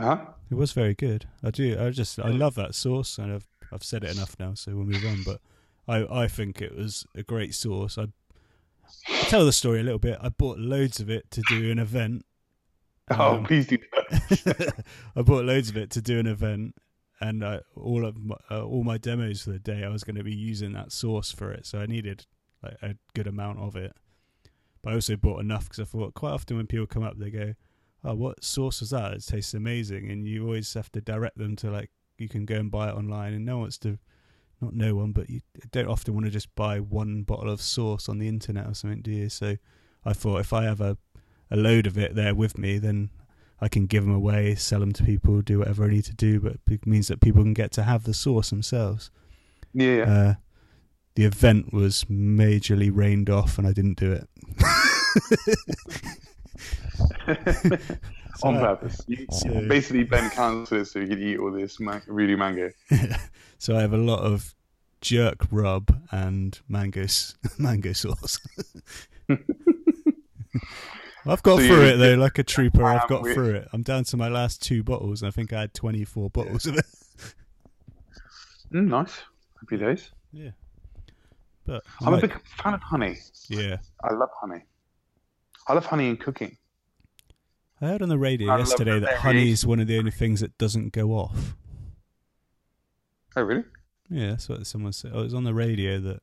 huh? 0.00 0.18
It 0.50 0.56
was 0.56 0.72
very 0.72 0.94
good. 0.94 1.26
I 1.42 1.50
do. 1.50 1.78
I 1.78 1.90
just. 1.90 2.18
I 2.18 2.30
love 2.30 2.56
that 2.56 2.74
sauce, 2.74 3.16
and 3.16 3.32
I've 3.32 3.46
I've 3.72 3.84
said 3.84 4.02
it 4.02 4.10
enough 4.10 4.34
now, 4.40 4.54
so 4.54 4.74
we'll 4.74 4.84
move 4.84 5.04
on. 5.04 5.22
But 5.24 5.40
I 5.86 6.22
I 6.24 6.28
think 6.28 6.60
it 6.60 6.76
was 6.76 7.06
a 7.14 7.22
great 7.22 7.54
sauce. 7.54 7.96
I 7.96 8.08
I'll 9.08 9.24
tell 9.26 9.44
the 9.44 9.52
story 9.52 9.80
a 9.80 9.84
little 9.84 10.00
bit. 10.00 10.18
I 10.20 10.30
bought 10.30 10.58
loads 10.58 10.98
of 10.98 11.08
it 11.10 11.30
to 11.30 11.42
do 11.42 11.70
an 11.70 11.78
event. 11.78 12.24
oh, 13.10 13.36
Um, 13.36 13.44
please 13.44 13.68
do 13.68 13.78
that. 13.78 14.84
I 15.16 15.22
bought 15.22 15.44
loads 15.44 15.68
of 15.68 15.76
it 15.76 15.90
to 15.90 16.02
do 16.02 16.18
an 16.18 16.26
event, 16.26 16.74
and 17.20 17.44
I, 17.44 17.60
all 17.76 18.04
of 18.04 18.16
my, 18.16 18.36
uh, 18.50 18.64
all 18.64 18.82
my 18.82 18.98
demos 18.98 19.42
for 19.42 19.50
the 19.50 19.58
day, 19.60 19.84
I 19.84 19.88
was 19.90 20.02
going 20.02 20.16
to 20.16 20.24
be 20.24 20.34
using 20.34 20.72
that 20.72 20.90
sauce 20.90 21.30
for 21.30 21.52
it, 21.52 21.66
so 21.66 21.78
I 21.78 21.86
needed 21.86 22.26
like 22.62 22.76
a 22.82 22.96
good 23.14 23.26
amount 23.26 23.60
of 23.60 23.76
it. 23.76 23.94
But 24.82 24.92
I 24.92 24.94
also 24.94 25.16
bought 25.16 25.40
enough 25.40 25.64
because 25.64 25.80
I 25.80 25.84
thought 25.84 26.14
quite 26.14 26.32
often 26.32 26.56
when 26.56 26.66
people 26.66 26.86
come 26.86 27.02
up, 27.02 27.18
they 27.18 27.30
go, 27.30 27.54
"Oh, 28.04 28.14
what 28.14 28.44
sauce 28.44 28.80
was 28.80 28.90
that? 28.90 29.12
It 29.12 29.26
tastes 29.26 29.54
amazing," 29.54 30.10
and 30.10 30.26
you 30.26 30.44
always 30.44 30.72
have 30.74 30.90
to 30.92 31.00
direct 31.00 31.38
them 31.38 31.56
to 31.56 31.70
like 31.70 31.90
you 32.18 32.28
can 32.28 32.44
go 32.44 32.56
and 32.56 32.70
buy 32.70 32.88
it 32.88 32.94
online, 32.94 33.32
and 33.34 33.44
no 33.44 33.54
one 33.54 33.62
wants 33.62 33.78
to. 33.78 33.98
Not 34.60 34.74
no 34.74 34.96
one, 34.96 35.12
but 35.12 35.30
you 35.30 35.40
don't 35.70 35.86
often 35.86 36.14
want 36.14 36.26
to 36.26 36.32
just 36.32 36.52
buy 36.56 36.80
one 36.80 37.22
bottle 37.22 37.48
of 37.48 37.62
sauce 37.62 38.08
on 38.08 38.18
the 38.18 38.26
internet 38.26 38.66
or 38.66 38.74
something, 38.74 39.02
do 39.02 39.12
you? 39.12 39.28
So 39.28 39.56
I 40.04 40.12
thought 40.12 40.40
if 40.40 40.52
I 40.52 40.64
have 40.64 40.80
a, 40.80 40.98
a 41.48 41.56
load 41.56 41.86
of 41.86 41.96
it 41.96 42.16
there 42.16 42.34
with 42.34 42.58
me, 42.58 42.78
then 42.78 43.10
I 43.60 43.68
can 43.68 43.86
give 43.86 44.04
them 44.04 44.12
away, 44.12 44.56
sell 44.56 44.80
them 44.80 44.92
to 44.94 45.04
people, 45.04 45.42
do 45.42 45.60
whatever 45.60 45.84
I 45.84 45.90
need 45.90 46.06
to 46.06 46.14
do. 46.14 46.40
But 46.40 46.56
it 46.68 46.86
means 46.88 47.06
that 47.06 47.20
people 47.20 47.42
can 47.42 47.54
get 47.54 47.70
to 47.72 47.84
have 47.84 48.02
the 48.02 48.14
sauce 48.14 48.50
themselves. 48.50 49.12
Yeah. 49.72 50.02
Uh, 50.02 50.34
the 51.14 51.24
event 51.24 51.72
was 51.72 52.04
majorly 52.04 52.90
rained 52.94 53.30
off, 53.30 53.58
and 53.58 53.66
I 53.66 53.72
didn't 53.72 53.98
do 53.98 54.12
it. 54.12 54.28
On 58.42 58.54
So- 58.54 58.60
purpose. 58.60 59.00
You, 59.08 59.26
so- 59.32 59.66
basically, 59.68 60.04
Ben 60.04 60.30
cancelled 60.30 60.82
it 60.82 60.84
so 60.86 61.00
you 61.00 61.08
could 61.08 61.20
eat 61.20 61.38
all 61.38 61.50
this 61.50 61.80
ma- 61.80 62.00
voodoo 62.06 62.36
mango. 62.36 62.70
so 63.58 63.76
I 63.76 63.80
have 63.80 63.92
a 63.92 63.96
lot 63.98 64.20
of 64.20 64.54
jerk 65.00 65.46
rub 65.50 66.00
and 66.12 66.58
mango 66.68 67.02
s- 67.02 67.34
mango 67.58 67.92
sauce. 67.92 68.38
I've 71.26 71.42
got 71.42 71.58
So 71.60 71.66
through 71.66 71.82
it 71.82 71.96
though, 71.96 72.14
like 72.14 72.38
a 72.38 72.44
trooper. 72.44 72.84
I've 72.84 73.08
got 73.08 73.22
we- 73.22 73.34
through 73.34 73.56
it. 73.56 73.68
I'm 73.72 73.82
down 73.82 74.04
to 74.04 74.16
my 74.16 74.28
last 74.28 74.62
two 74.62 74.84
bottles, 74.84 75.20
and 75.22 75.28
I 75.28 75.32
think 75.32 75.52
I 75.52 75.60
had 75.62 75.74
24 75.74 76.30
bottles 76.30 76.66
of 76.66 76.78
it. 76.78 76.84
Mm, 78.72 78.86
nice. 78.88 79.20
Happy 79.60 79.78
days. 79.78 80.12
Yeah, 80.30 80.50
but 81.68 81.84
I'm 82.00 82.14
a 82.14 82.20
big 82.20 82.34
fan 82.62 82.74
of 82.74 82.82
honey. 82.82 83.18
yeah. 83.48 83.76
I 84.02 84.14
love 84.14 84.30
honey. 84.40 84.64
I 85.66 85.74
love 85.74 85.86
honey 85.86 86.08
in 86.08 86.16
cooking. 86.16 86.56
I 87.80 87.86
heard 87.86 88.02
on 88.02 88.08
the 88.08 88.18
radio 88.18 88.50
I 88.50 88.58
yesterday 88.58 88.98
that 88.98 89.18
honey 89.18 89.50
is 89.52 89.64
one 89.66 89.78
of 89.78 89.86
the 89.86 89.98
only 89.98 90.10
things 90.10 90.40
that 90.40 90.56
doesn't 90.58 90.92
go 90.92 91.10
off. 91.10 91.54
Oh, 93.36 93.42
really? 93.42 93.64
Yeah, 94.10 94.30
that's 94.30 94.48
what 94.48 94.66
someone 94.66 94.92
said. 94.92 95.12
Oh, 95.14 95.20
it 95.20 95.24
was 95.24 95.34
on 95.34 95.44
the 95.44 95.54
radio 95.54 96.00
that 96.00 96.20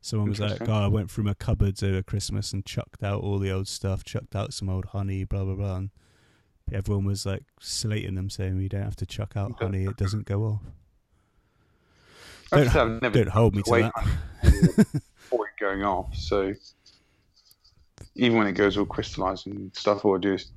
someone 0.00 0.30
was 0.30 0.40
like, 0.40 0.52
Interesting. 0.52 0.74
"Oh, 0.74 0.84
I 0.84 0.86
went 0.86 1.10
through 1.10 1.24
my 1.24 1.34
cupboards 1.34 1.82
over 1.82 2.02
Christmas 2.02 2.52
and 2.52 2.64
chucked 2.64 3.02
out 3.02 3.22
all 3.22 3.38
the 3.38 3.50
old 3.50 3.68
stuff, 3.68 4.04
chucked 4.04 4.36
out 4.36 4.54
some 4.54 4.68
old 4.70 4.86
honey, 4.86 5.24
blah 5.24 5.44
blah 5.44 5.54
blah." 5.54 5.76
And 5.76 5.90
everyone 6.72 7.04
was 7.04 7.26
like 7.26 7.42
slating 7.60 8.14
them, 8.14 8.30
saying, 8.30 8.56
"We 8.56 8.68
don't 8.68 8.84
have 8.84 8.96
to 8.96 9.06
chuck 9.06 9.36
out 9.36 9.60
honey; 9.60 9.84
it 9.84 9.96
doesn't 9.96 10.26
go 10.26 10.44
off." 10.44 10.62
Don't- 12.52 12.76
I've 12.76 13.02
never 13.02 13.14
Don't 13.24 13.28
hold 13.28 13.54
me 13.56 13.62
to 13.62 13.70
that. 13.70 14.86
before 15.16 15.48
it 15.48 15.60
going 15.60 15.82
off. 15.82 16.14
So 16.14 16.54
even 18.14 18.38
when 18.38 18.46
it 18.46 18.52
goes 18.52 18.76
all 18.76 18.86
crystallized 18.86 19.46
and 19.46 19.74
stuff, 19.74 20.04
all 20.04 20.16
I 20.16 20.20
do 20.20 20.34
is 20.34 20.50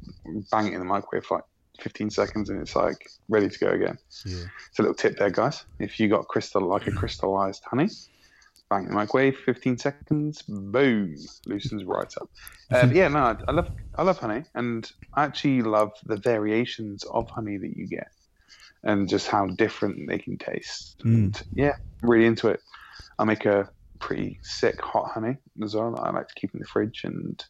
bang 0.51 0.67
it 0.67 0.73
in 0.73 0.79
the 0.79 0.85
microwave 0.85 1.25
for 1.25 1.37
like 1.37 1.43
15 1.81 2.09
seconds 2.09 2.49
and 2.49 2.61
it's 2.61 2.75
like 2.75 2.97
ready 3.29 3.49
to 3.49 3.59
go 3.59 3.67
again. 3.69 3.97
Yeah, 4.25 4.43
It's 4.69 4.79
a 4.79 4.81
little 4.81 4.95
tip 4.95 5.17
there, 5.17 5.29
guys. 5.29 5.65
If 5.79 5.99
you 5.99 6.07
got 6.09 6.27
crystal 6.27 6.61
like 6.67 6.87
a 6.87 6.91
crystallized 6.91 7.63
honey, 7.69 7.89
bang 8.69 8.81
it 8.83 8.85
in 8.85 8.89
the 8.89 8.95
microwave, 8.95 9.37
15 9.45 9.77
seconds, 9.77 10.41
boom, 10.43 11.15
loosens 11.45 11.83
right 11.85 12.13
up. 12.21 12.29
Um, 12.71 12.91
yeah, 12.93 13.07
no, 13.07 13.19
I, 13.19 13.35
I 13.47 13.51
love 13.51 13.71
I 13.95 14.03
love 14.03 14.19
honey, 14.19 14.43
and 14.53 14.89
I 15.15 15.23
actually 15.23 15.61
love 15.63 15.91
the 16.05 16.17
variations 16.17 17.03
of 17.05 17.29
honey 17.29 17.57
that 17.57 17.75
you 17.75 17.87
get, 17.87 18.07
and 18.83 19.07
just 19.09 19.27
how 19.27 19.47
different 19.47 20.07
they 20.07 20.17
can 20.17 20.37
taste. 20.37 20.99
Mm. 21.05 21.13
And 21.15 21.43
yeah, 21.53 21.73
really 22.01 22.25
into 22.25 22.49
it. 22.49 22.61
I 23.17 23.25
make 23.25 23.45
a 23.45 23.69
pretty 23.99 24.39
sick 24.41 24.81
hot 24.81 25.11
honey 25.11 25.37
as 25.63 25.75
well. 25.75 25.91
that 25.91 26.01
I 26.01 26.11
like 26.11 26.27
to 26.27 26.35
keep 26.35 26.53
in 26.53 26.59
the 26.59 26.65
fridge, 26.65 27.01
and 27.03 27.43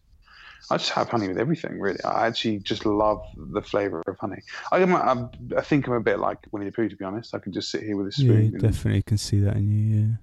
I 0.71 0.77
just 0.77 0.91
have 0.91 1.09
honey 1.09 1.27
with 1.27 1.37
everything. 1.37 1.79
Really, 1.79 2.03
I 2.03 2.27
actually 2.27 2.59
just 2.59 2.85
love 2.85 3.21
the 3.35 3.61
flavor 3.61 4.01
of 4.07 4.17
honey. 4.19 4.41
I, 4.71 4.81
I'm, 4.81 5.29
I 5.55 5.61
think 5.61 5.87
I'm 5.87 5.93
a 5.93 6.01
bit 6.01 6.19
like 6.19 6.39
Winnie 6.51 6.65
the 6.65 6.71
Pooh, 6.71 6.89
to 6.89 6.95
be 6.95 7.05
honest. 7.05 7.35
I 7.35 7.39
can 7.39 7.53
just 7.53 7.69
sit 7.69 7.83
here 7.83 7.95
with 7.95 8.07
a 8.07 8.21
yeah, 8.21 8.29
spoon. 8.31 8.45
you 8.45 8.51
and- 8.53 8.61
definitely 8.61 9.03
can 9.03 9.17
see 9.17 9.39
that 9.41 9.55
in 9.55 10.17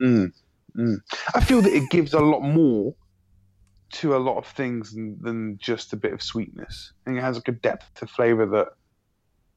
you. 0.00 0.06
Mm, 0.06 0.32
mm. 0.76 0.96
I 1.34 1.40
feel 1.44 1.62
that 1.62 1.72
it 1.72 1.88
gives 1.90 2.12
a 2.12 2.20
lot 2.20 2.40
more 2.40 2.94
to 3.92 4.16
a 4.16 4.18
lot 4.18 4.38
of 4.38 4.46
things 4.46 4.92
than, 4.92 5.18
than 5.20 5.58
just 5.58 5.92
a 5.92 5.96
bit 5.96 6.12
of 6.12 6.22
sweetness. 6.22 6.92
I 7.00 7.10
think 7.10 7.18
it 7.18 7.22
has 7.22 7.36
like 7.36 7.48
a 7.48 7.52
depth 7.52 7.94
to 7.96 8.06
flavour 8.06 8.46
that 8.46 8.68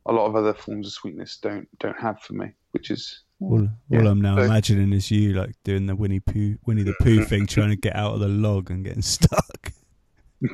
a 0.05 0.11
lot 0.13 0.25
of 0.27 0.35
other 0.35 0.53
forms 0.53 0.87
of 0.87 0.93
sweetness 0.93 1.37
don't 1.41 1.67
don't 1.79 1.99
have 1.99 2.21
for 2.21 2.33
me, 2.33 2.47
which 2.71 2.91
is 2.91 3.21
Yeah. 3.39 3.47
All, 3.47 3.59
all 3.61 3.69
Yeah, 3.89 4.09
I'm 4.09 4.21
now 4.21 4.35
so- 4.37 4.43
imagining 4.43 4.93
is 4.93 5.09
you 5.11 5.33
like 5.33 5.55
doing 5.63 5.85
the 5.87 5.95
Winnie 5.95 6.19
Pooh, 6.21 6.55
Winnie 6.65 6.83
the 6.83 6.95
Pooh 7.01 7.23
thing, 7.25 7.45
trying 7.47 7.69
to 7.71 7.75
get 7.75 7.95
out 7.95 8.13
of 8.13 8.19
the 8.19 8.27
log 8.27 8.71
and 8.71 8.83
getting 8.85 9.01
stuck. 9.17 9.71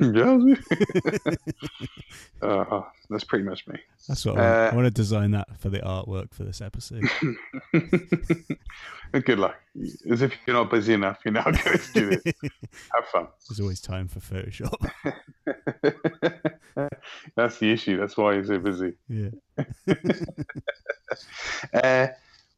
yeah. 0.00 0.38
uh, 2.42 2.82
that's 3.10 3.24
pretty 3.24 3.44
much 3.44 3.66
me. 3.66 3.78
That's 4.08 4.24
what 4.24 4.38
I, 4.38 4.40
want. 4.40 4.50
Uh, 4.50 4.70
I 4.72 4.74
want 4.74 4.86
to 4.86 4.90
design 4.90 5.30
that 5.32 5.48
for 5.58 5.68
the 5.68 5.80
artwork 5.80 6.32
for 6.32 6.44
this 6.44 6.60
episode. 6.60 7.04
Good 9.24 9.38
luck. 9.38 9.56
As 10.10 10.22
if 10.22 10.32
you're 10.46 10.56
not 10.56 10.70
busy 10.70 10.94
enough, 10.94 11.18
you're 11.24 11.32
now 11.32 11.44
going 11.44 11.78
to 11.78 11.92
do 11.92 12.10
this. 12.10 12.34
Have 12.94 13.06
fun. 13.12 13.28
There's 13.48 13.60
always 13.60 13.80
time 13.80 14.08
for 14.08 14.20
Photoshop. 14.20 14.90
That's 17.36 17.58
the 17.58 17.70
issue. 17.70 17.98
That's 17.98 18.16
why 18.16 18.34
you're 18.34 18.44
so 18.44 18.58
busy. 18.58 18.94
yeah. 19.08 19.30
Uh, 21.74 22.08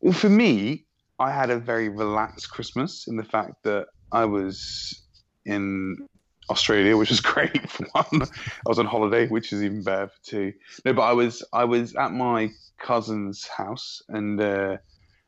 well, 0.01 0.13
for 0.13 0.29
me, 0.29 0.85
I 1.19 1.31
had 1.31 1.51
a 1.51 1.59
very 1.59 1.89
relaxed 1.89 2.51
Christmas 2.51 3.07
in 3.07 3.17
the 3.17 3.25
fact 3.25 3.63
that 3.65 3.89
I 4.13 4.25
was 4.25 5.03
in 5.45 6.09
Australia, 6.51 6.97
which 6.97 7.11
was 7.11 7.21
great 7.33 7.71
for 7.71 7.87
one. 7.93 8.23
I 8.23 8.69
was 8.69 8.79
on 8.79 8.87
holiday, 8.87 9.27
which 9.29 9.53
is 9.53 9.63
even 9.63 9.83
better 9.83 10.09
for 10.09 10.25
two. 10.25 10.53
No, 10.85 10.93
but 10.93 11.03
I 11.03 11.13
was 11.13 11.45
I 11.53 11.65
was 11.65 11.95
at 11.97 12.13
my 12.13 12.51
cousin's 12.79 13.47
house, 13.47 14.03
and 14.09 14.41
uh, 14.41 14.77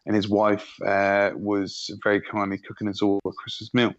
and 0.07 0.15
his 0.15 0.29
wife 0.29 0.69
uh, 0.87 1.31
was 1.35 1.91
very 2.03 2.21
kindly 2.21 2.59
cooking 2.59 2.89
us 2.89 3.03
all 3.03 3.21
a 3.27 3.33
Christmas 3.33 3.73
meal. 3.75 3.95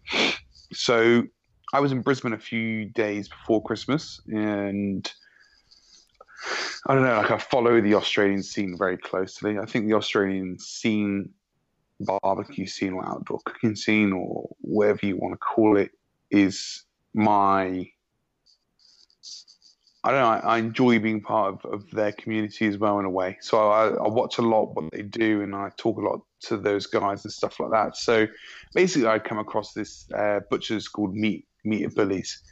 So 0.72 1.24
I 1.72 1.80
was 1.80 1.92
in 1.92 2.00
Brisbane 2.00 2.32
a 2.32 2.38
few 2.38 2.86
days 2.86 3.28
before 3.28 3.62
Christmas, 3.62 4.20
and 4.26 5.10
I 6.86 6.94
don't 6.94 7.04
know, 7.04 7.16
like 7.16 7.30
I 7.30 7.38
follow 7.38 7.80
the 7.80 7.94
Australian 7.94 8.42
scene 8.42 8.76
very 8.78 8.96
closely. 8.96 9.58
I 9.58 9.66
think 9.66 9.86
the 9.86 9.94
Australian 9.94 10.58
scene, 10.58 11.30
barbecue 12.00 12.66
scene 12.66 12.92
or 12.94 13.06
outdoor 13.06 13.40
cooking 13.44 13.76
scene 13.76 14.12
or 14.12 14.48
whatever 14.60 15.04
you 15.04 15.16
want 15.16 15.34
to 15.34 15.38
call 15.38 15.76
it, 15.76 15.90
is 16.30 16.84
my. 17.14 17.90
I 20.04 20.12
don't 20.12 20.20
know. 20.20 20.28
I, 20.28 20.38
I 20.38 20.58
enjoy 20.58 21.00
being 21.00 21.20
part 21.20 21.54
of, 21.54 21.72
of 21.72 21.90
their 21.90 22.12
community 22.12 22.66
as 22.66 22.78
well 22.78 22.98
in 23.00 23.04
a 23.04 23.10
way. 23.10 23.36
So 23.40 23.68
I, 23.68 23.88
I 23.88 24.08
watch 24.08 24.38
a 24.38 24.42
lot 24.42 24.74
what 24.74 24.90
they 24.92 25.02
do, 25.02 25.42
and 25.42 25.54
I 25.54 25.70
talk 25.76 25.98
a 25.98 26.00
lot 26.00 26.20
to 26.42 26.56
those 26.56 26.86
guys 26.86 27.24
and 27.24 27.32
stuff 27.32 27.58
like 27.58 27.72
that. 27.72 27.96
So 27.96 28.26
basically, 28.74 29.08
I 29.08 29.18
come 29.18 29.38
across 29.38 29.72
this 29.72 30.10
uh, 30.16 30.40
butcher's 30.50 30.88
called 30.88 31.14
Meat 31.14 31.46
Meat 31.64 31.84
at 31.84 31.94
Billy's, 31.94 32.42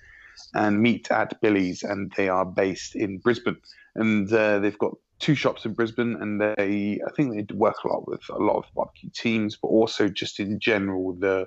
and 0.55 0.83
Meat 0.83 1.11
at 1.11 1.41
Billy's, 1.41 1.83
and 1.83 2.13
they 2.17 2.29
are 2.29 2.45
based 2.45 2.97
in 2.97 3.19
Brisbane 3.19 3.59
and 3.97 4.33
uh, 4.33 4.59
they've 4.61 4.79
got 4.79 4.95
two 5.19 5.35
shops 5.35 5.65
in 5.65 5.73
Brisbane, 5.73 6.17
and 6.21 6.41
they 6.41 7.01
I 7.07 7.11
think 7.17 7.35
they 7.35 7.55
work 7.55 7.77
a 7.85 7.89
lot 7.89 8.07
with 8.07 8.21
a 8.31 8.39
lot 8.39 8.59
of 8.59 8.65
barbecue 8.75 9.11
teams, 9.11 9.57
but 9.57 9.69
also 9.69 10.09
just 10.09 10.39
in 10.39 10.61
general 10.61 11.15
the 11.15 11.47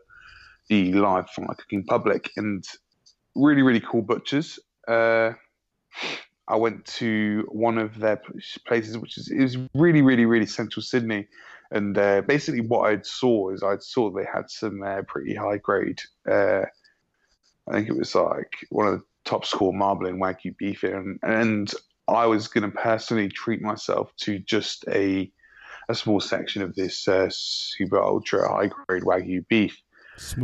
the 0.68 0.94
live 0.94 1.30
fire 1.30 1.48
cooking 1.58 1.86
public, 1.86 2.32
and 2.36 2.64
really 3.36 3.62
really 3.62 3.82
cool 3.82 4.02
butchers. 4.02 4.60
Uh, 4.88 5.34
I 6.50 6.56
went 6.56 6.86
to 6.86 7.48
one 7.52 7.78
of 7.78 8.00
their 8.00 8.22
places, 8.66 8.98
which 8.98 9.18
is 9.18 9.30
it 9.30 9.42
was 9.42 9.58
really, 9.76 10.02
really, 10.02 10.26
really 10.26 10.48
central 10.48 10.82
Sydney. 10.82 11.28
And 11.72 11.96
uh, 11.98 12.22
basically, 12.22 12.62
what 12.62 12.92
I 12.92 13.00
saw 13.04 13.52
is 13.52 13.62
I 13.62 13.78
saw 13.78 14.10
they 14.10 14.26
had 14.26 14.50
some 14.50 14.82
uh, 14.82 15.04
pretty 15.08 15.36
high 15.36 15.58
grade. 15.58 16.02
Uh, 16.28 16.64
I 17.68 17.74
think 17.74 17.88
it 17.88 17.96
was 17.96 18.16
like 18.16 18.52
one 18.70 18.88
of 18.88 19.00
the 19.00 19.06
top 19.26 19.46
score 19.46 19.72
marbling 19.72 20.20
wagyu 20.20 20.58
beef, 20.58 20.82
and, 20.82 21.20
and 21.22 21.72
I 22.08 22.26
was 22.26 22.48
going 22.48 22.70
to 22.70 22.76
personally 22.76 23.30
treat 23.30 23.62
myself 23.62 24.12
to 24.22 24.40
just 24.40 24.86
a 24.88 25.32
a 25.90 25.96
small 25.96 26.20
section 26.20 26.62
of 26.62 26.76
this 26.76 27.08
uh, 27.08 27.28
super 27.32 28.02
ultra 28.02 28.48
high 28.48 28.72
grade 28.88 29.04
wagyu 29.04 29.48
beef. 29.48 29.80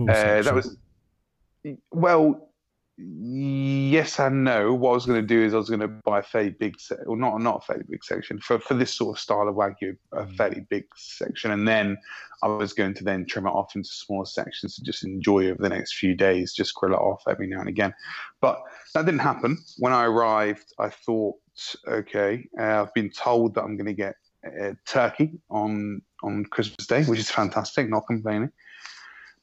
Uh, 0.10 0.42
that 0.44 0.54
was 0.54 0.78
well, 1.92 2.52
yes 2.98 4.20
and 4.20 4.44
no. 4.44 4.74
What 4.74 4.92
I 4.92 4.94
was 4.94 5.06
going 5.06 5.22
to 5.22 5.28
do 5.28 5.44
is 5.44 5.54
I 5.54 5.58
was 5.58 5.70
going 5.70 5.82
to 5.82 5.88
buy 5.88 6.20
a 6.20 6.24
fairly 6.24 6.52
big, 6.52 6.80
se- 6.80 7.04
or 7.06 7.18
not 7.18 7.40
not 7.42 7.58
a 7.58 7.66
fairly 7.66 7.84
big 7.90 8.04
section 8.04 8.40
for 8.40 8.60
for 8.60 8.74
this 8.74 8.94
sort 8.94 9.18
of 9.18 9.22
style 9.22 9.48
of 9.48 9.56
wagyu, 9.56 9.98
a 10.14 10.24
Mm. 10.26 10.38
fairly 10.38 10.66
big 10.70 10.86
section, 10.96 11.52
and 11.52 11.68
then 11.68 11.98
I 12.44 12.48
was 12.48 12.74
going 12.74 12.94
to 12.96 13.04
then 13.04 13.26
trim 13.26 13.48
it 13.48 13.52
off 13.52 13.76
into 13.76 13.90
smaller 13.90 14.26
sections 14.26 14.76
to 14.76 14.84
just 14.84 15.04
enjoy 15.04 15.50
over 15.50 15.62
the 15.62 15.70
next 15.70 15.98
few 15.98 16.16
days, 16.16 16.54
just 16.54 16.76
grill 16.76 16.94
it 16.94 16.98
off 16.98 17.24
every 17.28 17.48
now 17.48 17.60
and 17.60 17.70
again. 17.70 17.94
But 18.42 18.62
that 18.94 19.06
didn't 19.06 19.20
happen. 19.20 19.58
When 19.78 19.94
I 19.94 20.06
arrived, 20.06 20.74
I 20.80 20.90
thought, 20.90 21.36
okay, 21.88 22.48
uh, 22.60 22.82
I've 22.84 22.94
been 22.94 23.10
told 23.10 23.56
that 23.56 23.64
I'm 23.64 23.76
going 23.78 23.88
to 23.88 23.94
get 23.94 24.16
uh, 24.46 24.74
turkey 24.86 25.40
on 25.50 26.02
on 26.24 26.46
Christmas 26.46 26.88
Day, 26.88 27.04
which 27.04 27.20
is 27.20 27.30
fantastic. 27.32 27.90
Not 27.90 28.08
complaining 28.08 28.52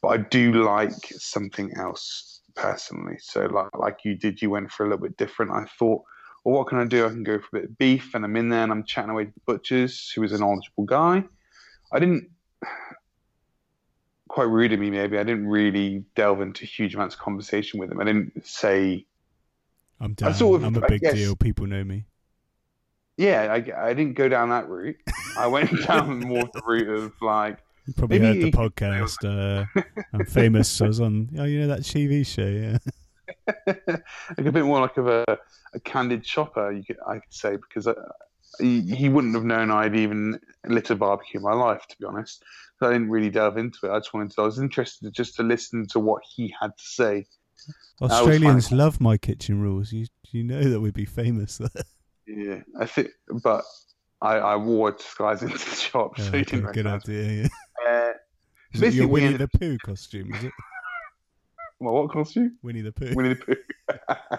but 0.01 0.09
I 0.09 0.17
do 0.17 0.65
like 0.65 0.93
something 1.13 1.73
else 1.77 2.42
personally. 2.55 3.17
So 3.21 3.47
like 3.47 3.77
like 3.77 3.99
you 4.05 4.15
did, 4.17 4.41
you 4.43 4.51
went 4.51 4.71
for 4.73 4.85
a 4.85 4.89
little 4.89 5.03
bit 5.03 5.17
different. 5.17 5.53
I 5.53 5.65
thought, 5.79 6.03
well, 6.45 6.57
what 6.59 6.67
can 6.69 6.79
I 6.79 6.85
do? 6.87 7.07
I 7.07 7.09
can 7.11 7.23
go 7.23 7.39
for 7.39 7.57
a 7.57 7.61
bit 7.61 7.71
of 7.71 7.79
beef, 7.79 8.15
and 8.15 8.25
I'm 8.25 8.37
in 8.37 8.49
there 8.49 8.63
and 8.63 8.73
I'm 8.73 8.85
chatting 8.85 9.11
away 9.11 9.27
to 9.27 9.33
the 9.33 9.41
butchers, 9.47 10.11
who 10.15 10.21
was 10.23 10.33
a 10.33 10.39
knowledgeable 10.39 10.85
guy. 10.85 11.25
I 11.93 11.99
didn't 11.99 12.31
quite 14.29 14.45
rude 14.45 14.73
of 14.73 14.81
me, 14.81 14.91
maybe. 14.91 15.19
I 15.19 15.25
didn't 15.25 15.47
really 15.47 16.05
delve 16.15 16.41
into 16.41 16.65
huge 16.65 16.95
amounts 16.95 17.15
of 17.15 17.21
conversation 17.21 17.79
with 17.79 17.91
him. 17.93 18.01
I 18.01 18.05
didn't 18.05 18.47
say, 18.47 19.05
I'm 20.01 20.15
down. 20.15 20.35
sort 20.35 20.63
of- 20.63 20.65
I'm 20.67 20.77
a 20.77 20.85
I 20.85 20.89
big 20.89 21.01
guess- 21.03 21.15
deal. 21.15 21.37
People 21.37 21.67
know 21.67 21.85
me. 21.85 22.07
yeah, 23.19 23.53
I, 23.53 23.89
I 23.91 23.95
didn't 23.95 24.15
go 24.15 24.29
down 24.29 24.49
that 24.51 24.69
route. 24.69 24.97
I 25.37 25.47
went 25.47 25.71
down 25.87 26.21
more 26.21 26.49
the 26.53 26.63
route 26.67 26.89
of 26.89 27.13
like, 27.21 27.59
probably 27.97 28.19
Maybe 28.19 28.43
heard 28.43 28.53
the 28.53 28.59
he- 28.59 28.69
podcast. 28.69 29.25
Uh, 29.25 29.83
I'm 30.13 30.27
famous. 30.27 30.69
so 30.69 30.85
I 30.85 30.89
was 30.89 31.01
on. 31.01 31.29
Oh, 31.39 31.45
you 31.45 31.61
know 31.61 31.69
that 31.69 31.81
TV 31.81 32.27
show? 32.27 32.47
Yeah. 32.47 32.79
like 33.67 34.47
a 34.47 34.53
bit 34.53 34.65
more 34.65 34.81
like 34.81 34.97
of 34.97 35.09
a, 35.09 35.39
a 35.75 35.81
candid 35.81 36.27
shopper, 36.27 36.71
you 36.73 36.85
could, 36.85 36.99
I 37.07 37.15
could 37.15 37.33
say, 37.33 37.57
because 37.57 37.87
I, 37.87 37.95
he, 38.61 38.83
he 38.83 39.09
wouldn't 39.09 39.35
have 39.35 39.45
known 39.45 39.71
I'd 39.71 39.97
even 39.97 40.39
lit 40.67 40.91
a 40.91 40.95
barbecue 40.95 41.39
in 41.39 41.45
my 41.45 41.55
life, 41.55 41.87
to 41.89 41.97
be 41.99 42.05
honest. 42.05 42.43
So 42.79 42.89
I 42.89 42.93
didn't 42.93 43.11
really 43.11 43.31
delve 43.31 43.57
into 43.57 43.87
it. 43.87 43.91
I 43.91 43.99
just 43.99 44.13
wanted 44.13 44.33
to, 44.33 44.43
I 44.43 44.45
was 44.45 44.59
interested 44.59 45.13
just 45.13 45.37
to 45.37 45.43
listen 45.43 45.87
to 45.89 45.99
what 45.99 46.23
he 46.35 46.55
had 46.61 46.77
to 46.77 46.85
say. 46.85 47.27
Australians 48.01 48.73
love 48.73 49.01
my 49.01 49.17
kitchen 49.17 49.61
rules. 49.61 49.93
You 49.93 50.07
you 50.33 50.43
know 50.43 50.65
that 50.65 50.81
we'd 50.81 50.95
be 50.95 51.05
famous 51.05 51.59
there. 51.59 51.69
Yeah, 52.25 52.61
I 52.79 52.87
think, 52.87 53.09
but 53.43 53.65
I, 54.21 54.37
I 54.37 54.57
wore 54.57 54.91
a 54.91 54.93
disguise 54.93 55.43
into 55.43 55.59
the 55.59 55.75
shop, 55.75 56.19
so 56.19 56.29
okay, 56.29 56.45
didn't 56.45 56.73
good 56.73 56.87
idea. 56.87 57.43
Yeah. 57.43 57.49
Is 58.73 58.83
it 58.83 58.95
your 58.95 59.09
Winnie 59.09 59.37
the 59.37 59.49
Pooh 59.49 59.79
costume? 59.79 60.33
Is 60.35 60.45
it 60.45 60.53
well, 61.81 61.95
what 61.95 62.11
costume? 62.11 62.57
Winnie 62.63 62.81
the 62.83 62.93
Pooh? 62.93 63.15
Winnie 63.15 63.31
the 63.35 63.37
Pooh. 63.37 63.57
I 64.09 64.39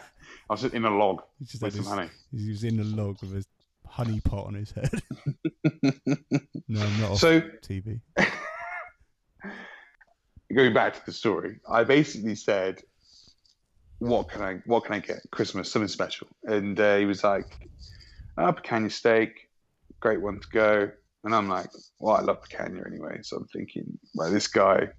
was 0.50 0.62
just 0.62 0.74
in 0.74 0.86
a 0.86 0.90
log 0.96 1.22
He 1.40 1.46
just 1.46 1.62
with 1.62 1.74
some 1.74 1.84
his, 1.84 1.92
honey. 1.92 2.10
he 2.32 2.50
was 2.50 2.63
in 2.63 2.80
a 2.80 2.84
log 2.84 3.22
with 3.22 3.34
a 3.34 3.88
honey 3.90 4.20
pot 4.22 4.48
on 4.48 4.54
his 4.56 4.72
head. 4.72 4.90
no, 6.68 6.82
I'm 6.82 7.02
not 7.02 7.12
off 7.12 7.20
so 7.20 7.42
TV. 7.62 8.02
going 10.54 10.74
back 10.74 10.94
to 10.94 11.06
the 11.06 11.12
story, 11.12 11.60
I 11.70 11.84
basically 11.84 12.36
said, 12.36 12.81
"What 14.00 14.29
can 14.29 14.42
I? 14.42 14.55
What 14.66 14.86
can 14.86 14.96
I 14.96 15.00
get? 15.00 15.20
Christmas, 15.31 15.72
something 15.72 15.88
special." 15.88 16.27
And 16.44 16.79
uh, 16.79 16.98
he 16.98 17.05
was 17.05 17.24
like, 17.24 17.70
"Ah, 18.38 18.51
picanha 18.51 18.92
steak, 18.92 19.50
great 20.00 20.22
one 20.22 20.40
to 20.40 20.48
go." 20.50 20.92
And 21.24 21.33
I'm 21.33 21.48
like, 21.48 21.70
"Well, 22.00 22.16
I 22.16 22.22
love 22.22 22.42
picanha 22.42 22.86
anyway." 22.86 23.20
So 23.22 23.38
I'm 23.38 23.48
thinking, 23.48 23.98
"Well, 24.16 24.31
this 24.31 24.48
guy 24.48 24.90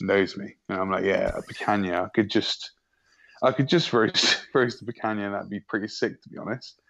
knows 0.00 0.36
me," 0.36 0.54
and 0.68 0.80
I'm 0.80 0.90
like, 0.90 1.04
"Yeah, 1.04 1.30
a 1.34 1.42
picanha. 1.42 2.04
I 2.04 2.08
could 2.08 2.30
just, 2.30 2.72
I 3.42 3.52
could 3.52 3.68
just 3.68 3.92
roast 3.92 4.46
roast 4.54 4.82
a 4.82 4.84
picanha, 4.84 5.26
and 5.26 5.34
that'd 5.34 5.50
be 5.50 5.60
pretty 5.60 5.88
sick, 5.88 6.20
to 6.22 6.28
be 6.28 6.38
honest." 6.38 6.80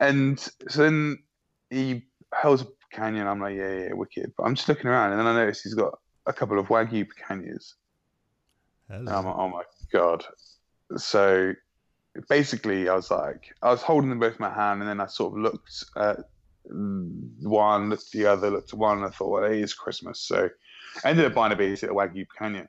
And 0.00 0.38
so 0.38 0.82
then 0.82 1.18
he 1.68 2.06
holds 2.34 2.62
a 2.62 2.66
picanha, 2.66 3.20
and 3.20 3.28
I'm 3.28 3.40
like, 3.40 3.56
"Yeah, 3.56 3.78
yeah, 3.78 3.92
wicked." 3.92 4.32
But 4.36 4.44
I'm 4.44 4.54
just 4.54 4.68
looking 4.68 4.86
around, 4.86 5.12
and 5.12 5.20
then 5.20 5.26
I 5.26 5.34
notice 5.34 5.62
he's 5.62 5.74
got 5.74 5.98
a 6.26 6.32
couple 6.32 6.58
of 6.58 6.68
wagyu 6.68 7.06
picanhas. 7.06 7.74
And 8.88 9.08
I'm 9.08 9.24
like, 9.24 9.36
oh 9.36 9.48
my 9.48 9.62
god. 9.92 10.24
So 10.96 11.54
basically, 12.28 12.88
I 12.88 12.94
was 12.94 13.10
like, 13.10 13.54
I 13.62 13.70
was 13.70 13.82
holding 13.82 14.10
them 14.10 14.18
both 14.18 14.32
in 14.32 14.40
my 14.40 14.52
hand, 14.52 14.80
and 14.80 14.88
then 14.88 15.00
I 15.00 15.06
sort 15.06 15.32
of 15.32 15.38
looked 15.38 15.84
at 15.96 16.18
one, 16.70 17.90
looked 17.90 18.06
at 18.06 18.12
the 18.12 18.26
other, 18.26 18.50
looked 18.50 18.72
at 18.72 18.78
one, 18.78 18.98
and 18.98 19.06
I 19.06 19.10
thought, 19.10 19.30
well, 19.30 19.44
it 19.44 19.58
is 19.58 19.74
Christmas. 19.74 20.20
So 20.20 20.48
I 21.04 21.10
ended 21.10 21.26
up 21.26 21.34
buying 21.34 21.52
a 21.52 21.56
basic 21.56 21.90
Wagyu 21.90 22.26
Picanha. 22.26 22.68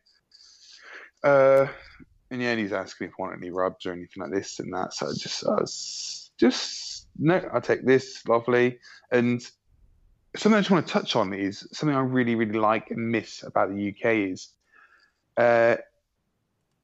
Uh, 1.24 1.68
and 2.30 2.42
yeah, 2.42 2.56
he's 2.56 2.74
asking 2.74 3.08
if 3.08 3.14
I 3.20 3.24
want 3.24 3.38
any 3.38 3.52
rubs 3.52 3.86
or 3.86 3.92
anything 3.92 4.24
like 4.24 4.32
this 4.32 4.60
and 4.60 4.74
that. 4.74 4.94
So 4.94 5.08
I 5.08 5.12
just, 5.14 5.46
I 5.46 5.52
was 5.52 6.32
just, 6.38 7.08
no, 7.18 7.42
I'll 7.54 7.62
take 7.62 7.86
this, 7.86 8.26
lovely. 8.28 8.80
And 9.12 9.42
something 10.36 10.58
I 10.58 10.62
just 10.62 10.72
want 10.72 10.88
to 10.88 10.94
touch 10.94 11.16
on 11.16 11.34
is 11.34 11.68
something 11.74 11.96
I 11.96 12.02
really, 12.02 12.36
really 12.36 12.58
like 12.58 12.90
and 12.90 13.12
miss 13.12 13.44
about 13.44 13.70
the 13.70 13.90
UK 13.90 14.32
is 14.32 14.50
uh, 15.38 15.76